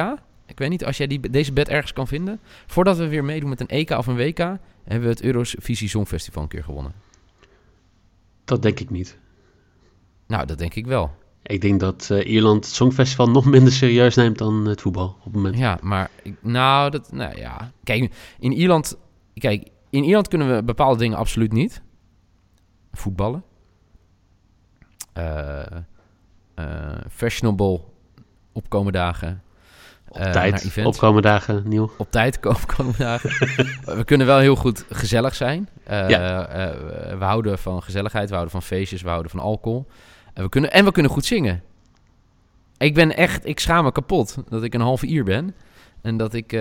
Ik 0.46 0.58
weet 0.58 0.70
niet, 0.70 0.84
als 0.84 0.96
jij 0.96 1.06
die, 1.06 1.30
deze 1.30 1.52
bed 1.52 1.68
ergens 1.68 1.92
kan 1.92 2.06
vinden. 2.06 2.40
Voordat 2.66 2.96
we 2.96 3.08
weer 3.08 3.24
meedoen 3.24 3.48
met 3.48 3.60
een 3.60 3.68
EK 3.68 3.90
of 3.90 4.06
een 4.06 4.16
WK... 4.16 4.38
hebben 4.38 4.58
we 4.84 5.08
het 5.08 5.22
Eurovisie 5.22 5.88
Songfestival 5.88 6.42
een 6.42 6.48
keer 6.48 6.64
gewonnen. 6.64 6.92
Dat 8.44 8.62
denk 8.62 8.80
ik 8.80 8.90
niet. 8.90 9.18
Nou, 10.26 10.46
dat 10.46 10.58
denk 10.58 10.74
ik 10.74 10.86
wel. 10.86 11.14
Ik 11.42 11.60
denk 11.60 11.80
dat 11.80 12.10
Ierland 12.24 12.64
het 12.64 12.74
Songfestival 12.74 13.30
nog 13.30 13.44
minder 13.44 13.72
serieus 13.72 14.14
neemt 14.14 14.38
dan 14.38 14.66
het 14.66 14.80
voetbal 14.80 15.16
op 15.18 15.24
het 15.24 15.34
moment. 15.34 15.58
Ja, 15.58 15.78
maar 15.82 16.10
nou, 16.40 16.90
dat, 16.90 17.12
nou 17.12 17.36
ja. 17.38 17.72
Kijk, 17.84 18.14
in 18.38 18.52
Ierland, 18.52 18.98
kijk, 19.34 19.68
in 19.90 20.04
Ierland 20.04 20.28
kunnen 20.28 20.54
we 20.54 20.62
bepaalde 20.62 20.98
dingen 20.98 21.18
absoluut 21.18 21.52
niet. 21.52 21.82
Voetballen. 22.92 23.44
Fashionable 27.10 27.80
opkomen 28.52 28.92
dagen. 28.92 29.42
Op 30.08 30.20
uh, 30.20 30.30
tijd, 30.30 30.84
opkomen 30.84 31.22
dagen, 31.22 31.62
nieuw. 31.66 31.90
Op 31.98 32.10
tijd 32.10 32.46
opkomen 32.46 32.94
dagen. 32.98 33.30
we 33.98 34.02
kunnen 34.04 34.26
wel 34.26 34.38
heel 34.38 34.56
goed 34.56 34.84
gezellig 34.90 35.34
zijn. 35.34 35.68
Ja. 35.86 36.08
uh, 36.08 37.18
we 37.18 37.24
houden 37.24 37.58
van 37.58 37.82
gezelligheid, 37.82 38.26
we 38.26 38.34
houden 38.34 38.52
van 38.52 38.62
feestjes, 38.62 39.02
we 39.02 39.08
houden 39.08 39.30
van 39.30 39.40
alcohol. 39.40 39.86
En 40.34 40.42
we 40.42 40.48
kunnen, 40.48 40.72
en 40.72 40.84
we 40.84 40.92
kunnen 40.92 41.12
goed 41.12 41.24
zingen. 41.24 41.62
Ik 42.78 42.94
ben 42.94 43.16
echt, 43.16 43.46
ik 43.46 43.60
schaam 43.60 43.84
me 43.84 43.92
kapot 43.92 44.36
dat 44.48 44.62
ik 44.62 44.74
een 44.74 44.80
halve 44.80 45.06
uur 45.06 45.24
ben. 45.24 45.54
En 46.02 46.16
dat 46.16 46.34
ik, 46.34 46.54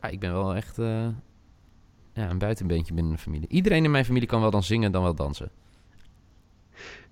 ah, 0.00 0.12
ik 0.12 0.20
ben 0.20 0.32
wel 0.32 0.54
echt 0.54 0.76
ja, 2.12 2.30
een 2.30 2.38
buitenbeentje 2.38 2.94
binnen 2.94 3.12
de 3.12 3.18
familie. 3.18 3.48
Iedereen 3.48 3.84
in 3.84 3.90
mijn 3.90 4.04
familie 4.04 4.28
kan 4.28 4.40
wel 4.40 4.50
dan 4.50 4.62
zingen, 4.62 4.92
dan 4.92 5.02
wel 5.02 5.14
dansen. 5.14 5.50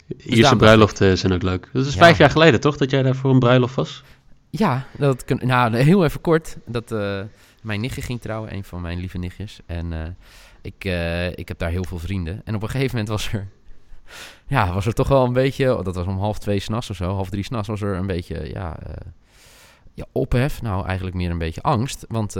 Dus 0.06 0.24
Ierse 0.24 0.56
bruiloften 0.56 1.18
zijn 1.18 1.32
ook 1.32 1.42
leuk. 1.42 1.68
Dat 1.72 1.86
is 1.86 1.94
vijf 1.94 2.18
jaar 2.18 2.30
geleden, 2.30 2.60
toch? 2.60 2.76
Dat 2.76 2.90
jij 2.90 3.02
daar 3.02 3.14
voor 3.14 3.30
een 3.30 3.38
bruiloft 3.38 3.74
was? 3.74 4.02
Ja, 4.50 4.86
dat 4.98 5.24
kun, 5.24 5.40
nou, 5.42 5.76
heel 5.76 6.04
even 6.04 6.20
kort. 6.20 6.56
Dat, 6.66 6.92
uh, 6.92 7.20
mijn 7.62 7.80
nichtje 7.80 8.02
ging 8.02 8.20
trouwen, 8.20 8.54
een 8.54 8.64
van 8.64 8.80
mijn 8.80 8.98
lieve 8.98 9.18
nichtjes. 9.18 9.60
En 9.66 9.92
uh, 9.92 10.02
ik, 10.62 10.84
uh, 10.84 11.26
ik 11.26 11.48
heb 11.48 11.58
daar 11.58 11.70
heel 11.70 11.84
veel 11.84 11.98
vrienden. 11.98 12.42
En 12.44 12.54
op 12.54 12.62
een 12.62 12.68
gegeven 12.68 12.90
moment 12.90 13.08
was 13.08 13.32
er... 13.32 13.48
Ja, 14.46 14.72
was 14.72 14.86
er 14.86 14.92
toch 14.92 15.08
wel 15.08 15.24
een 15.24 15.32
beetje... 15.32 15.76
Oh, 15.76 15.84
dat 15.84 15.94
was 15.94 16.06
om 16.06 16.18
half 16.18 16.38
twee 16.38 16.60
s'nachts 16.60 16.90
of 16.90 16.96
zo, 16.96 17.14
half 17.14 17.30
drie 17.30 17.44
s'nachts... 17.44 17.68
was 17.68 17.80
er 17.80 17.96
een 17.96 18.06
beetje, 18.06 18.48
ja, 18.52 18.76
ja, 19.94 20.04
ophef. 20.12 20.62
Nou, 20.62 20.86
eigenlijk 20.86 21.16
meer 21.16 21.30
een 21.30 21.38
beetje 21.38 21.62
angst. 21.62 22.04
Want 22.08 22.36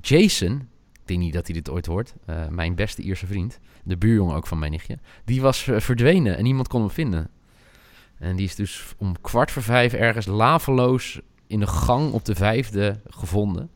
Jason, 0.00 0.68
denk 1.12 1.24
niet 1.24 1.32
dat 1.32 1.46
hij 1.46 1.54
dit 1.54 1.70
ooit 1.70 1.86
hoort... 1.86 2.14
mijn 2.50 2.74
beste 2.74 3.02
Ierse 3.02 3.26
vriend, 3.26 3.58
de 3.82 3.96
buurjongen 3.96 4.36
ook 4.36 4.46
van 4.46 4.58
mijn 4.58 4.70
nichtje... 4.70 4.98
die 5.24 5.40
was 5.40 5.68
verdwenen 5.76 6.36
en 6.36 6.42
niemand 6.42 6.68
kon 6.68 6.80
hem 6.80 6.90
vinden. 6.90 7.30
En 8.18 8.36
die 8.36 8.46
is 8.46 8.54
dus 8.54 8.94
om 8.96 9.20
kwart 9.20 9.50
voor 9.50 9.62
vijf 9.62 9.92
ergens 9.92 10.26
laveloos 10.26 11.20
in 11.46 11.60
de 11.60 11.66
gang 11.66 12.12
op 12.12 12.24
de 12.24 12.34
vijfde 12.34 13.00
gevonden. 13.06 13.70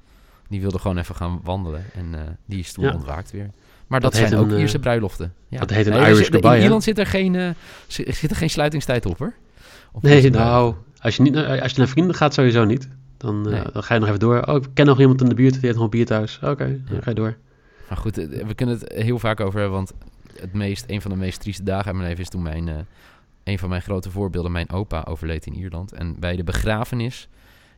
Die 0.49 0.61
wilde 0.61 0.79
gewoon 0.79 0.99
even 0.99 1.15
gaan 1.15 1.41
wandelen. 1.43 1.85
En 1.95 2.13
uh, 2.15 2.21
die 2.45 2.59
is 2.59 2.73
toen 2.73 2.85
ja. 2.85 2.93
ontwaakt 2.93 3.31
weer. 3.31 3.51
Maar 3.87 4.01
dat, 4.01 4.13
dat 4.13 4.29
zijn 4.29 4.41
ook 4.41 4.51
een, 4.51 4.59
Ierse 4.59 4.79
bruiloften. 4.79 5.35
Ja. 5.49 5.59
Dat 5.59 5.71
heet 5.71 5.87
een 5.87 5.93
nee, 5.93 6.13
Irish 6.13 6.31
goodbye. 6.31 6.57
In 6.57 6.63
Ierland 6.63 6.83
zit 6.83 6.99
er, 6.99 7.07
geen, 7.07 7.35
uh, 7.35 7.51
zit 7.87 8.31
er 8.31 8.37
geen 8.37 8.51
sluitingstijd 8.51 9.07
op, 9.07 9.19
hoor. 9.19 9.35
Op 9.93 10.03
nee, 10.03 10.31
nou, 10.31 10.75
als 10.99 11.17
je, 11.17 11.23
niet, 11.23 11.37
als 11.37 11.73
je 11.73 11.79
naar 11.79 11.89
vrienden 11.89 12.15
gaat, 12.15 12.35
sowieso 12.35 12.65
niet. 12.65 12.89
Dan, 13.17 13.41
nee. 13.41 13.63
dan 13.73 13.83
ga 13.83 13.95
je 13.95 14.01
nog 14.01 14.09
even 14.09 14.21
door. 14.21 14.43
Oh, 14.43 14.55
ik 14.55 14.69
ken 14.75 14.87
nog 14.87 15.01
iemand 15.01 15.21
in 15.21 15.29
de 15.29 15.35
buurt, 15.35 15.53
die 15.53 15.63
heeft 15.63 15.75
nog 15.75 15.85
een 15.85 15.91
bier 15.91 16.07
thuis. 16.07 16.37
Oké, 16.37 16.51
okay, 16.51 16.83
dan 16.91 17.03
ga 17.03 17.11
je 17.11 17.17
door. 17.17 17.37
Maar 17.89 17.99
goed, 17.99 18.17
we 18.17 18.55
kunnen 18.55 18.79
het 18.79 18.93
heel 18.93 19.19
vaak 19.19 19.41
over 19.41 19.61
hebben, 19.61 19.77
want 19.77 19.93
het 20.41 20.53
meest, 20.53 20.85
een 20.87 21.01
van 21.01 21.11
de 21.11 21.17
meest 21.17 21.41
trieste 21.41 21.63
dagen 21.63 21.91
in 21.91 21.97
mijn 21.97 22.09
leven 22.09 22.23
is 22.23 22.29
toen 22.29 22.43
mijn, 22.43 22.87
een 23.45 23.59
van 23.59 23.69
mijn 23.69 23.83
grote 23.83 24.11
voorbeelden, 24.11 24.53
mijn 24.53 24.71
opa, 24.71 25.05
overleed 25.09 25.47
in 25.47 25.55
Ierland. 25.55 25.93
En 25.93 26.21
bij 26.21 26.37
de 26.37 26.45
begrafenis 26.45 27.29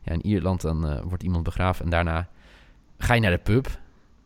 ja, 0.03 0.11
in 0.11 0.25
Ierland 0.25 0.61
dan 0.61 0.85
uh, 0.85 1.01
wordt 1.03 1.23
iemand 1.23 1.43
begraven 1.43 1.85
en 1.85 1.91
daarna 1.91 2.27
ga 2.97 3.13
je 3.13 3.21
naar 3.21 3.31
de 3.31 3.37
pub. 3.37 3.79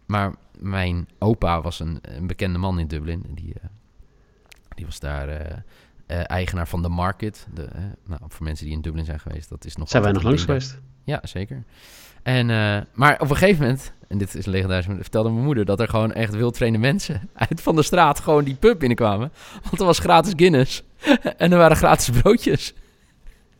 Maar 0.06 0.36
mijn 0.60 1.08
opa 1.20 1.62
was 1.62 1.80
een, 1.80 2.00
een 2.02 2.28
bekende 2.28 2.58
man 2.58 2.80
in 2.80 2.88
Dublin. 2.88 3.26
Die, 3.30 3.54
uh, 3.64 3.70
die 4.76 4.86
was 4.86 5.00
daar 5.00 5.64
eigenaar 6.08 6.68
van 6.68 6.82
de 6.82 6.90
Market. 6.90 7.48
De, 7.54 7.70
nou, 8.06 8.22
voor 8.28 8.44
mensen 8.44 8.66
die 8.66 8.76
in 8.76 8.82
Dublin 8.82 9.06
zijn 9.06 9.20
geweest, 9.20 9.50
dat 9.50 9.66
is 9.66 9.76
nog. 9.76 9.90
Zijn 9.90 10.04
wij 10.04 10.12
nog 10.12 10.24
langs 10.24 10.44
geweest? 10.44 10.82
Ja, 11.04 11.20
zeker. 11.24 11.64
En, 12.24 12.46
maar 12.94 13.14
op 13.20 13.30
een 13.30 13.36
gegeven 13.36 13.62
moment, 13.62 13.94
en 14.14 14.18
dit 14.18 14.36
is 14.36 14.46
legendarisch, 14.46 14.86
vertelde 15.00 15.30
mijn 15.30 15.44
moeder 15.44 15.66
dat 15.66 15.80
er 15.80 15.88
gewoon 15.88 16.14
echt 16.14 16.36
wildvreemde 16.36 16.78
mensen 16.78 17.30
uit 17.50 17.62
van 17.62 17.76
de 17.76 17.84
straat 17.84 18.20
gewoon 18.20 18.44
die 18.44 18.56
pub 18.56 18.80
binnenkwamen. 18.80 19.32
Want 19.64 19.80
er 19.80 19.86
was 19.86 20.00
gratis 20.00 20.34
Guinness 20.36 20.84
en 21.38 21.52
er 21.52 21.58
waren 21.58 21.78
gratis 21.78 22.10
broodjes. 22.10 22.74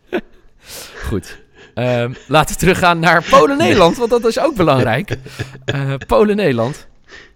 Goed. 1.10 1.42
Um, 1.76 2.16
laten 2.28 2.54
we 2.54 2.60
teruggaan 2.60 3.00
naar 3.00 3.24
Polen-Nederland, 3.30 3.98
want 3.98 4.10
dat 4.10 4.26
is 4.26 4.40
ook 4.40 4.56
belangrijk. 4.56 5.18
Uh, 5.76 5.94
Polen-Nederland. 6.08 6.88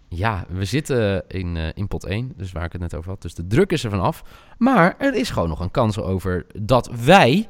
Ja, 0.10 0.46
we 0.50 0.66
zitten 0.66 1.24
in, 1.28 1.56
uh, 1.56 1.68
in 1.74 1.88
pot 1.88 2.06
1, 2.06 2.34
dus 2.36 2.52
waar 2.52 2.66
ik 2.66 2.72
het 2.72 2.82
net 2.82 2.96
over 2.96 3.10
had. 3.10 3.22
Dus 3.22 3.34
de 3.34 3.48
druk 3.48 3.72
is 3.72 3.84
er 3.84 3.90
vanaf. 3.90 4.24
Maar 4.58 4.96
er 4.98 5.14
is 5.14 5.30
gewoon 5.30 5.50
nog 5.50 5.60
een 5.60 5.72
kans 5.72 6.00
over 6.00 6.46
dat 6.62 6.90
wij, 7.04 7.48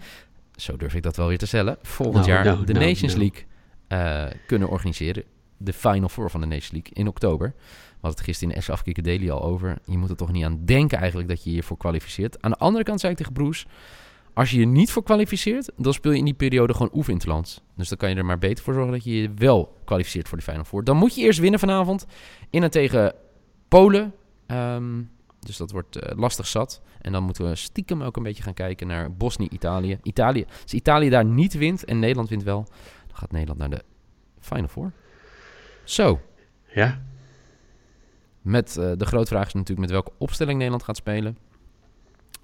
zo 0.57 0.77
durf 0.77 0.93
ik 0.93 1.03
dat 1.03 1.15
wel 1.15 1.27
weer 1.27 1.37
te 1.37 1.47
stellen, 1.47 1.77
volgend 1.81 2.25
no, 2.25 2.33
jaar 2.33 2.45
no, 2.45 2.63
de 2.63 2.73
no, 2.73 2.79
Nations 2.79 3.15
League 3.15 3.45
uh, 3.89 4.25
kunnen 4.47 4.69
organiseren. 4.69 5.23
De 5.57 5.73
Final 5.73 6.09
Four 6.09 6.29
van 6.29 6.41
de 6.41 6.47
Nations 6.47 6.71
League 6.71 6.91
in 6.93 7.07
oktober. 7.07 7.53
We 8.01 8.07
het 8.07 8.21
gisteren 8.21 8.55
in 8.55 8.61
S 8.61 8.69
Afkikken 8.69 9.03
Daily 9.03 9.29
al 9.29 9.43
over. 9.43 9.77
Je 9.85 9.97
moet 9.97 10.09
er 10.09 10.15
toch 10.15 10.31
niet 10.31 10.43
aan 10.43 10.65
denken 10.65 10.97
eigenlijk 10.97 11.29
dat 11.29 11.43
je 11.43 11.49
hiervoor 11.49 11.77
kwalificeert. 11.77 12.41
Aan 12.41 12.51
de 12.51 12.57
andere 12.57 12.83
kant 12.83 12.99
zei 12.99 13.11
ik 13.11 13.17
tegen 13.17 13.33
Broes... 13.33 13.67
Als 14.33 14.51
je 14.51 14.59
je 14.59 14.65
niet 14.65 14.91
voor 14.91 15.03
kwalificeert, 15.03 15.71
dan 15.77 15.93
speel 15.93 16.11
je 16.11 16.17
in 16.17 16.25
die 16.25 16.33
periode 16.33 16.73
gewoon 16.73 16.91
oefeninterlands. 16.93 17.61
Dus 17.75 17.89
dan 17.89 17.97
kan 17.97 18.09
je 18.09 18.15
er 18.15 18.25
maar 18.25 18.37
beter 18.37 18.63
voor 18.63 18.73
zorgen 18.73 18.91
dat 18.91 19.03
je 19.03 19.21
je 19.21 19.31
wel 19.35 19.77
kwalificeert 19.85 20.27
voor 20.27 20.37
de 20.37 20.43
Final 20.43 20.63
Four. 20.63 20.83
Dan 20.83 20.97
moet 20.97 21.15
je 21.15 21.21
eerst 21.21 21.39
winnen 21.39 21.59
vanavond 21.59 22.05
in 22.49 22.63
en 22.63 22.71
tegen 22.71 23.13
Polen. 23.67 24.13
Um, 24.47 25.09
dus 25.47 25.57
dat 25.57 25.71
wordt 25.71 25.97
uh, 25.97 26.17
lastig 26.17 26.47
zat. 26.47 26.81
En 27.01 27.11
dan 27.11 27.23
moeten 27.23 27.49
we 27.49 27.55
stiekem 27.55 28.03
ook 28.03 28.17
een 28.17 28.23
beetje 28.23 28.43
gaan 28.43 28.53
kijken 28.53 28.87
naar 28.87 29.13
Bosnië-Italië. 29.13 29.99
Italië, 30.03 30.45
als 30.63 30.73
Italië 30.73 31.09
daar 31.09 31.25
niet 31.25 31.53
wint 31.53 31.85
en 31.85 31.99
Nederland 31.99 32.29
wint 32.29 32.43
wel, 32.43 32.63
dan 33.07 33.17
gaat 33.17 33.31
Nederland 33.31 33.59
naar 33.59 33.69
de 33.69 33.83
Final 34.39 34.67
Four. 34.67 34.91
Zo. 35.83 36.21
Ja. 36.73 37.01
Met 38.41 38.75
uh, 38.79 38.91
de 38.97 39.05
grote 39.05 39.27
vraag 39.27 39.47
is 39.47 39.53
natuurlijk 39.53 39.79
met 39.79 39.91
welke 39.91 40.11
opstelling 40.17 40.55
Nederland 40.55 40.83
gaat 40.83 40.97
spelen. 40.97 41.37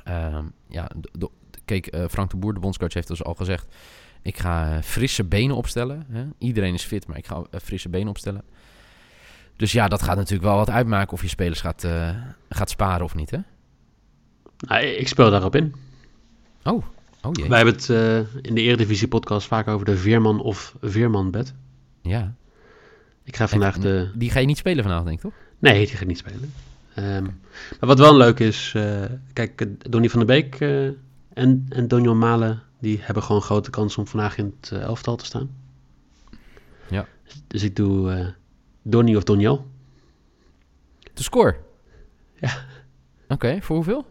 Um, 0.08 0.54
ja, 0.68 0.90
de, 0.96 1.10
de, 1.12 1.30
Kijk, 1.66 1.96
uh, 1.96 2.06
Frank 2.10 2.30
de 2.30 2.38
Boer, 2.38 2.54
de 2.54 2.60
bondscoach, 2.60 2.94
heeft 2.94 3.08
dus 3.08 3.24
al 3.24 3.34
gezegd... 3.34 3.76
ik 4.22 4.38
ga 4.38 4.82
frisse 4.82 5.24
benen 5.24 5.56
opstellen. 5.56 6.06
Hè? 6.10 6.26
Iedereen 6.38 6.74
is 6.74 6.84
fit, 6.84 7.08
maar 7.08 7.18
ik 7.18 7.28
ga 7.28 7.44
frisse 7.52 7.90
benen 7.90 8.08
opstellen. 8.08 8.44
Dus 9.64 9.72
ja, 9.72 9.88
dat 9.88 10.02
gaat 10.02 10.16
natuurlijk 10.16 10.44
wel 10.44 10.56
wat 10.56 10.70
uitmaken... 10.70 11.14
of 11.14 11.22
je 11.22 11.28
spelers 11.28 11.62
gaat, 11.62 11.88
gaat 12.50 12.70
sparen 12.70 13.06
of 13.06 13.16
niet, 13.16 13.32
hè? 13.32 13.38
Nou, 14.58 14.84
ik 14.84 15.08
speel 15.08 15.30
daarop 15.30 15.56
in. 15.56 15.76
Oh, 16.64 16.84
oh 17.22 17.32
jee. 17.32 17.50
Wij 17.50 17.58
hebben 17.58 17.76
het 17.76 17.90
in 18.42 18.56
de 18.56 18.62
Eredivisie 18.62 19.08
podcast 19.08 19.48
vaak 19.48 19.68
over 19.68 19.86
de 19.86 19.98
Veerman 19.98 20.42
of 20.42 20.76
Veerman-bed. 20.82 21.54
Ja. 22.02 22.34
Ik 23.24 23.36
ga 23.36 23.48
vandaag 23.48 23.78
de... 23.78 24.12
Die 24.16 24.30
ga 24.30 24.40
je 24.40 24.46
niet 24.46 24.58
spelen 24.58 24.84
vanavond, 24.84 25.06
denk 25.08 25.18
ik, 25.18 25.24
toch? 25.24 25.34
Nee, 25.60 25.86
die 25.86 25.96
ga 25.96 26.02
ik 26.02 26.08
niet 26.08 26.18
spelen. 26.18 26.54
Um, 26.98 27.40
maar 27.80 27.90
wat 27.90 28.00
wel 28.00 28.18
leuk 28.18 28.40
is, 28.40 28.74
uh, 28.76 29.04
kijk, 29.34 29.68
Donny 29.92 30.10
van 30.10 30.26
der 30.26 30.28
Beek 30.28 30.60
en, 31.34 31.66
en 31.70 31.88
Donjon 31.88 32.18
Malen, 32.18 32.62
die 32.80 33.00
hebben 33.02 33.24
gewoon 33.24 33.42
grote 33.42 33.70
kans 33.70 33.98
om 33.98 34.08
vandaag 34.08 34.38
in 34.38 34.56
het 34.60 34.72
elftal 34.72 35.16
te 35.16 35.26
staan. 35.26 35.50
Ja. 36.90 37.06
Dus 37.48 37.64
ik 37.64 37.76
doe 37.76 38.34
Donny 38.84 39.16
of 39.16 39.24
Donjel. 39.24 39.68
De 41.14 41.24
score? 41.24 41.60
Ja. 42.40 42.54
Oké, 43.24 43.34
okay, 43.34 43.62
voor 43.62 43.76
hoeveel? 43.76 44.06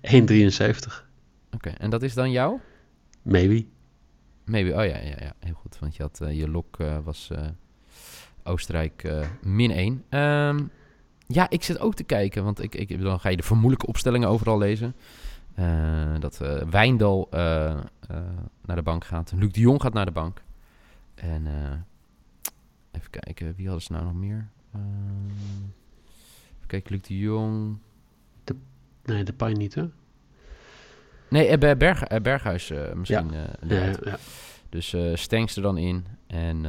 1,73. 0.00 0.10
Oké, 0.10 0.26
okay, 1.50 1.72
en 1.72 1.90
dat 1.90 2.02
is 2.02 2.14
dan 2.14 2.30
jou? 2.30 2.58
Maybe. 3.22 3.66
Maybe, 4.44 4.70
oh 4.70 4.84
ja, 4.84 4.98
ja, 4.98 5.16
ja. 5.18 5.34
heel 5.38 5.54
goed. 5.54 5.78
Want 5.78 5.96
je, 5.96 6.02
had, 6.02 6.20
uh, 6.22 6.38
je 6.38 6.48
lok 6.48 6.76
was 7.04 7.30
Oostenrijk 8.42 9.12
min 9.42 9.70
1. 9.70 9.92
Um, 9.92 10.02
ehm, 10.08 10.64
ja, 11.26 11.50
ik 11.50 11.62
zit 11.62 11.78
ook 11.78 11.94
te 11.94 12.04
kijken, 12.04 12.44
want 12.44 12.62
ik, 12.62 12.74
ik, 12.74 13.00
dan 13.00 13.20
ga 13.20 13.28
je 13.28 13.36
de 13.36 13.42
vermoedelijke 13.42 13.86
opstellingen 13.86 14.28
overal 14.28 14.58
lezen. 14.58 14.94
Dat 16.18 16.38
Wijndal 16.70 17.28
naar 18.64 18.76
de 18.76 18.82
bank 18.82 19.04
gaat. 19.04 19.32
Luc 19.36 19.52
de 19.52 19.60
Jong 19.60 19.82
gaat 19.82 19.92
naar 19.92 20.04
de 20.04 20.10
bank. 20.10 20.42
En 21.14 21.46
even 22.96 23.10
kijken, 23.10 23.54
wie 23.54 23.66
hadden 23.66 23.84
ze 23.84 23.92
nou 23.92 24.04
nog 24.04 24.14
meer? 24.14 24.48
even 26.56 26.66
kijken, 26.66 26.92
Luc 26.92 27.02
de 27.02 27.18
Jong. 27.18 27.78
De, 28.44 28.56
nee, 29.04 29.24
de 29.24 29.32
Pijn 29.32 29.56
niet, 29.56 29.74
hè? 29.74 29.84
Nee, 31.30 31.58
Berg, 31.58 32.02
Berghuis 32.22 32.72
misschien. 32.94 33.30
Ja. 33.32 33.46
ja, 33.66 33.94
ja. 34.04 34.18
Dus 34.68 34.96
Stenks 35.14 35.56
er 35.56 35.62
dan 35.62 35.78
in 35.78 36.06
en, 36.26 36.66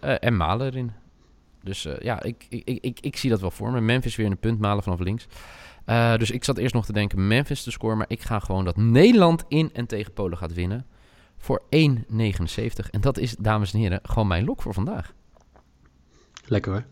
en 0.00 0.36
Malen 0.36 0.66
erin. 0.66 0.92
Dus 1.62 1.88
ja, 1.98 2.22
ik, 2.22 2.46
ik, 2.48 2.78
ik, 2.80 3.00
ik, 3.00 3.16
zie 3.16 3.30
dat 3.30 3.40
wel 3.40 3.50
voor 3.50 3.72
me. 3.72 3.80
Memphis 3.80 4.16
weer 4.16 4.26
in 4.26 4.32
de 4.32 4.38
punt, 4.38 4.58
Malen 4.58 4.82
vanaf 4.82 5.00
links. 5.00 5.26
Uh, 5.86 6.16
dus 6.16 6.30
ik 6.30 6.44
zat 6.44 6.58
eerst 6.58 6.74
nog 6.74 6.84
te 6.84 6.92
denken 6.92 7.26
Memphis 7.26 7.62
te 7.62 7.70
scoren. 7.70 7.96
Maar 7.96 8.10
ik 8.10 8.22
ga 8.22 8.38
gewoon 8.38 8.64
dat 8.64 8.76
Nederland 8.76 9.44
in 9.48 9.70
en 9.72 9.86
tegen 9.86 10.12
Polen 10.12 10.38
gaat 10.38 10.54
winnen. 10.54 10.86
Voor 11.36 11.62
1,79. 11.62 12.90
En 12.90 13.00
dat 13.00 13.18
is, 13.18 13.36
dames 13.36 13.72
en 13.72 13.78
heren, 13.78 14.00
gewoon 14.02 14.26
mijn 14.26 14.44
lok 14.44 14.62
voor 14.62 14.74
vandaag. 14.74 15.14
Lekker 16.44 16.72
hoor. 16.72 16.84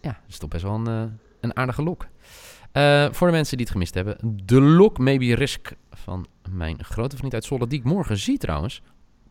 Ja, 0.00 0.10
dat 0.10 0.28
is 0.28 0.38
toch 0.38 0.48
best 0.48 0.62
wel 0.62 0.74
een, 0.74 0.88
uh, 0.88 1.12
een 1.40 1.56
aardige 1.56 1.82
lok. 1.82 2.06
voor 3.14 3.26
de 3.26 3.32
mensen 3.32 3.56
die 3.56 3.66
het 3.66 3.74
gemist 3.74 3.94
hebben. 3.94 4.16
De 4.44 4.60
Lock 4.60 4.98
Maybe 4.98 5.34
Risk 5.34 5.72
van 5.92 6.26
mijn 6.50 6.84
grote 6.84 7.16
vriend 7.16 7.34
uit 7.34 7.44
Zwolle. 7.44 7.66
Die 7.66 7.78
ik 7.78 7.84
morgen 7.84 8.16
zie 8.16 8.38
trouwens. 8.38 8.82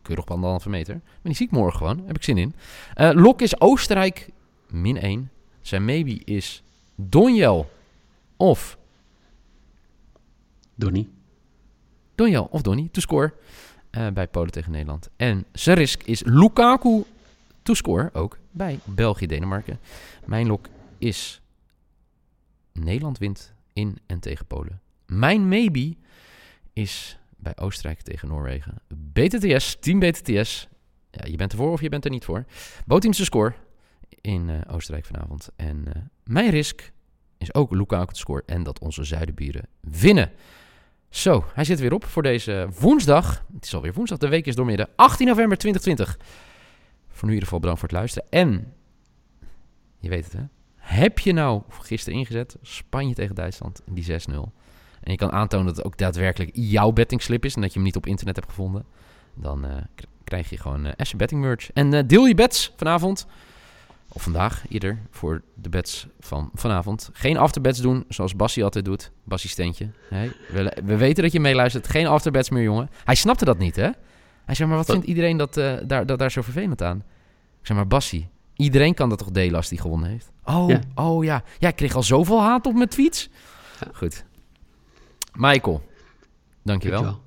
Keurig 0.02 0.24
op 0.24 0.30
anderhalve 0.30 0.68
meter. 0.68 0.94
Maar 0.94 1.18
die 1.22 1.34
zie 1.34 1.46
ik 1.46 1.52
morgen 1.52 1.78
gewoon. 1.78 2.02
Heb 2.06 2.16
ik 2.16 2.22
zin 2.22 2.38
in. 2.38 2.54
Lok 2.94 3.40
is 3.40 3.60
Oostenrijk 3.60 4.30
min 4.68 5.00
1. 5.00 5.30
Zijn 5.60 5.84
maybe 5.84 6.20
is 6.24 6.62
Donjel 6.94 7.70
of... 8.36 8.78
Donny. 10.74 11.08
Donjel 12.14 12.48
of 12.50 12.62
Donny 12.62 12.88
to 12.92 13.00
score 13.00 13.34
uh, 13.90 14.08
bij 14.08 14.28
Polen 14.28 14.50
tegen 14.50 14.72
Nederland. 14.72 15.08
En 15.16 15.44
zijn 15.52 15.76
risk 15.76 16.02
is 16.02 16.22
Lukaku 16.24 17.04
to 17.62 17.74
score 17.74 18.10
ook 18.12 18.38
bij 18.50 18.78
België-Denemarken. 18.84 19.78
Mijn 20.24 20.46
lok 20.46 20.68
is 20.98 21.40
Nederland 22.72 23.18
wint 23.18 23.52
in 23.72 23.98
en 24.06 24.20
tegen 24.20 24.46
Polen. 24.46 24.80
Mijn 25.06 25.48
maybe 25.48 25.96
is 26.72 27.18
bij 27.36 27.56
Oostenrijk 27.56 28.00
tegen 28.00 28.28
Noorwegen. 28.28 28.82
BTTS, 29.12 29.76
team 29.80 29.98
BTTS. 29.98 30.68
Ja, 31.10 31.24
je 31.26 31.36
bent 31.36 31.52
ervoor 31.52 31.72
of 31.72 31.80
je 31.80 31.88
bent 31.88 32.04
er 32.04 32.10
niet 32.10 32.24
voor. 32.24 32.44
Bootteams 32.86 33.16
te 33.16 33.24
score 33.24 33.54
in 34.20 34.48
uh, 34.48 34.58
Oostenrijk 34.70 35.06
vanavond. 35.06 35.48
En 35.56 35.84
uh, 35.88 36.02
mijn 36.24 36.50
risk 36.50 36.92
is 37.38 37.54
ook 37.54 37.70
Lukaku 37.70 38.12
te 38.12 38.18
score 38.18 38.42
en 38.46 38.62
dat 38.62 38.78
onze 38.78 39.04
zuidenburen 39.04 39.68
winnen. 39.80 40.30
Zo, 41.08 41.44
hij 41.54 41.64
zit 41.64 41.80
weer 41.80 41.92
op 41.92 42.04
voor 42.04 42.22
deze 42.22 42.68
woensdag. 42.80 43.44
Het 43.54 43.64
is 43.64 43.74
alweer 43.74 43.92
woensdag, 43.92 44.18
de 44.18 44.28
week 44.28 44.46
is 44.46 44.54
doormidden. 44.54 44.88
18 44.96 45.26
november 45.26 45.58
2020. 45.58 46.18
Voor 47.10 47.28
nu 47.28 47.34
in 47.34 47.40
ieder 47.40 47.44
geval 47.44 47.58
bedankt 47.58 47.80
voor 47.80 47.88
het 47.88 47.98
luisteren. 47.98 48.28
En, 48.30 48.72
je 49.98 50.08
weet 50.08 50.24
het 50.24 50.32
hè, 50.32 50.42
heb 50.76 51.18
je 51.18 51.32
nou 51.32 51.62
gisteren 51.68 52.18
ingezet 52.18 52.56
Spanje 52.62 53.14
tegen 53.14 53.34
Duitsland 53.34 53.82
in 53.86 53.94
die 53.94 54.04
6-0. 54.04 54.34
En 55.00 55.10
je 55.10 55.16
kan 55.16 55.32
aantonen 55.32 55.66
dat 55.66 55.76
het 55.76 55.86
ook 55.86 55.98
daadwerkelijk 55.98 56.50
jouw 56.54 56.90
bettingslip 56.90 57.44
is 57.44 57.54
en 57.54 57.60
dat 57.60 57.70
je 57.70 57.76
hem 57.76 57.86
niet 57.86 57.96
op 57.96 58.06
internet 58.06 58.36
hebt 58.36 58.48
gevonden. 58.48 58.84
Dan 59.34 59.64
uh, 59.64 59.76
krijg 60.24 60.50
je 60.50 60.56
gewoon 60.56 60.86
uh, 60.86 60.92
Betting 61.16 61.40
merch. 61.40 61.72
En 61.72 61.92
uh, 61.92 62.00
deel 62.06 62.26
je 62.26 62.34
bets 62.34 62.72
vanavond 62.76 63.26
of 64.12 64.22
vandaag 64.22 64.64
ieder, 64.68 64.98
voor 65.10 65.42
de 65.54 65.68
bets 65.68 66.06
van 66.20 66.50
vanavond. 66.54 67.10
Geen 67.12 67.36
afterbets 67.36 67.78
doen, 67.78 68.04
zoals 68.08 68.36
Bassie 68.36 68.64
altijd 68.64 68.84
doet. 68.84 69.10
Bassie 69.24 69.50
Steentje. 69.50 69.90
We, 70.48 70.76
we, 70.84 70.96
weten 70.96 71.22
dat 71.22 71.32
je 71.32 71.40
meeluistert. 71.40 71.88
Geen 71.88 72.06
afterbets 72.06 72.50
meer, 72.50 72.62
jongen. 72.62 72.90
Hij 73.04 73.14
snapte 73.14 73.44
dat 73.44 73.58
niet, 73.58 73.76
hè? 73.76 73.90
Hij 74.50 74.58
zei, 74.58 74.68
maar 74.68 74.78
wat, 74.78 74.90
vindt 74.90 75.06
iedereen 75.06 75.36
dat, 75.36 75.56
uh, 75.56 75.72
daar, 75.86 76.06
dat, 76.06 76.18
daar 76.18 76.30
zo 76.30 76.42
vervelend 76.42 76.82
aan? 76.82 76.96
Ik 77.60 77.66
zeg 77.66 77.76
maar, 77.76 77.86
Bassie, 77.86 78.28
iedereen 78.56 78.94
kan 78.94 79.08
dat 79.08 79.18
toch 79.18 79.30
delen 79.30 79.54
als 79.54 79.68
hij 79.68 79.78
gewonnen 79.78 80.10
heeft? 80.10 80.30
Oh, 80.44 80.68
ja. 80.68 80.80
oh 80.94 81.24
ja. 81.24 81.42
Ja, 81.58 81.68
ik 81.68 81.76
kreeg 81.76 81.94
al 81.94 82.02
zoveel 82.02 82.42
haat 82.42 82.66
op 82.66 82.74
mijn 82.74 82.88
tweets. 82.88 83.28
Goed. 83.92 84.24
Michael, 85.32 85.82
dankjewel. 86.62 87.02
dankjewel. 87.02 87.22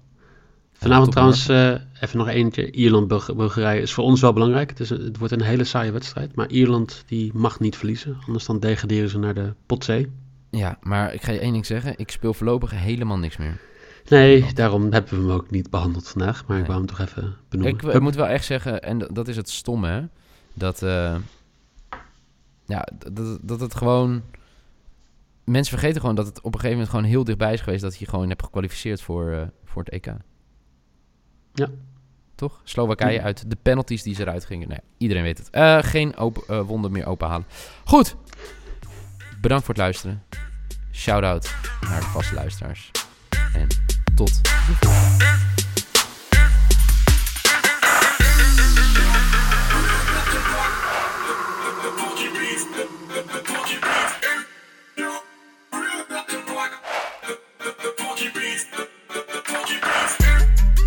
Vanavond 0.74 1.12
trouwens, 1.12 1.50
uh, 1.50 1.70
even 2.00 2.18
nog 2.18 2.28
eentje. 2.28 2.72
Ierland-Bulgarije 2.72 3.82
is 3.82 3.94
voor 3.94 4.04
ons 4.04 4.22
wel 4.22 4.34
belangrijk. 4.34 4.70
Het, 4.70 4.80
is 4.80 4.90
het 4.90 5.18
wordt 5.18 5.34
een 5.34 5.42
hele 5.42 5.64
saaie 5.64 5.92
wedstrijd. 5.92 6.36
Maar 6.36 6.50
Ierland 6.50 7.04
die 7.06 7.32
mag 7.34 7.60
niet 7.60 7.78
verliezen. 7.78 8.18
Anders 8.26 8.46
dan 8.46 8.60
degraderen 8.60 9.10
ze 9.10 9.20
naar 9.20 9.34
de 9.34 9.54
pot 9.66 9.86
C. 9.86 10.08
Ja, 10.50 10.78
maar 10.82 11.14
ik 11.14 11.22
ga 11.22 11.32
je 11.32 11.40
één 11.40 11.54
ding 11.54 11.66
zeggen. 11.66 11.94
Ik 11.98 12.12
speel 12.12 12.34
voorlopig 12.34 12.72
helemaal 12.72 13.18
niks 13.18 13.38
meer. 13.38 13.60
Nee, 14.10 14.54
daarom 14.54 14.92
hebben 14.92 15.12
we 15.12 15.18
hem 15.18 15.32
ook 15.32 15.50
niet 15.50 15.70
behandeld 15.70 16.08
vandaag. 16.08 16.46
Maar 16.48 16.60
ik 16.60 16.66
wou 16.66 16.78
hem 16.78 16.88
toch 16.88 17.00
even 17.00 17.36
benoemen. 17.50 17.94
Ik, 17.94 18.00
moet 18.00 18.16
wel 18.16 18.28
echt 18.28 18.46
zeggen, 18.46 18.82
en 18.82 18.98
dat 18.98 19.28
is 19.28 19.36
het 19.36 19.50
stomme, 19.50 19.88
hè. 19.88 20.02
Dat, 20.54 20.82
uh, 20.82 21.16
ja, 22.66 22.88
dat, 23.12 23.40
dat 23.42 23.60
het 23.60 23.76
gewoon... 23.76 24.22
Mensen 25.44 25.78
vergeten 25.78 26.02
gewoon 26.02 26.16
dat 26.16 26.26
het 26.26 26.38
op 26.38 26.46
een 26.46 26.60
gegeven 26.60 26.72
moment 26.72 26.90
gewoon 26.90 27.06
heel 27.06 27.24
dichtbij 27.24 27.54
is 27.54 27.62
geweest... 27.62 27.82
dat 27.82 27.98
je 27.98 28.08
gewoon 28.08 28.30
hebt 28.30 28.44
gekwalificeerd 28.44 29.02
voor, 29.02 29.32
uh, 29.32 29.42
voor 29.66 29.84
het 29.84 29.94
EK. 29.94 30.14
Ja. 31.54 31.68
Toch? 32.36 32.62
Slowakije 32.64 33.22
uit 33.22 33.50
de 33.50 33.58
penalties 33.62 34.04
die 34.04 34.16
ze 34.16 34.22
eruit 34.22 34.46
gingen. 34.46 34.68
Nee, 34.68 34.80
iedereen 34.98 35.24
weet 35.24 35.38
het. 35.38 35.48
Uh, 35.52 35.78
geen 35.82 36.16
open, 36.16 36.44
uh, 36.50 36.62
wonder 36.62 36.92
meer 36.92 37.06
openhalen. 37.06 37.46
Goed. 37.84 38.16
Bedankt 39.42 39.66
voor 39.66 39.74
het 39.74 39.84
luisteren. 39.84 40.24
Shout-out 40.92 41.56
naar 41.82 42.00
de 42.00 42.06
vaste 42.06 42.36
luisteraars. 42.36 42.92
En 43.54 43.83
tot. 44.16 44.42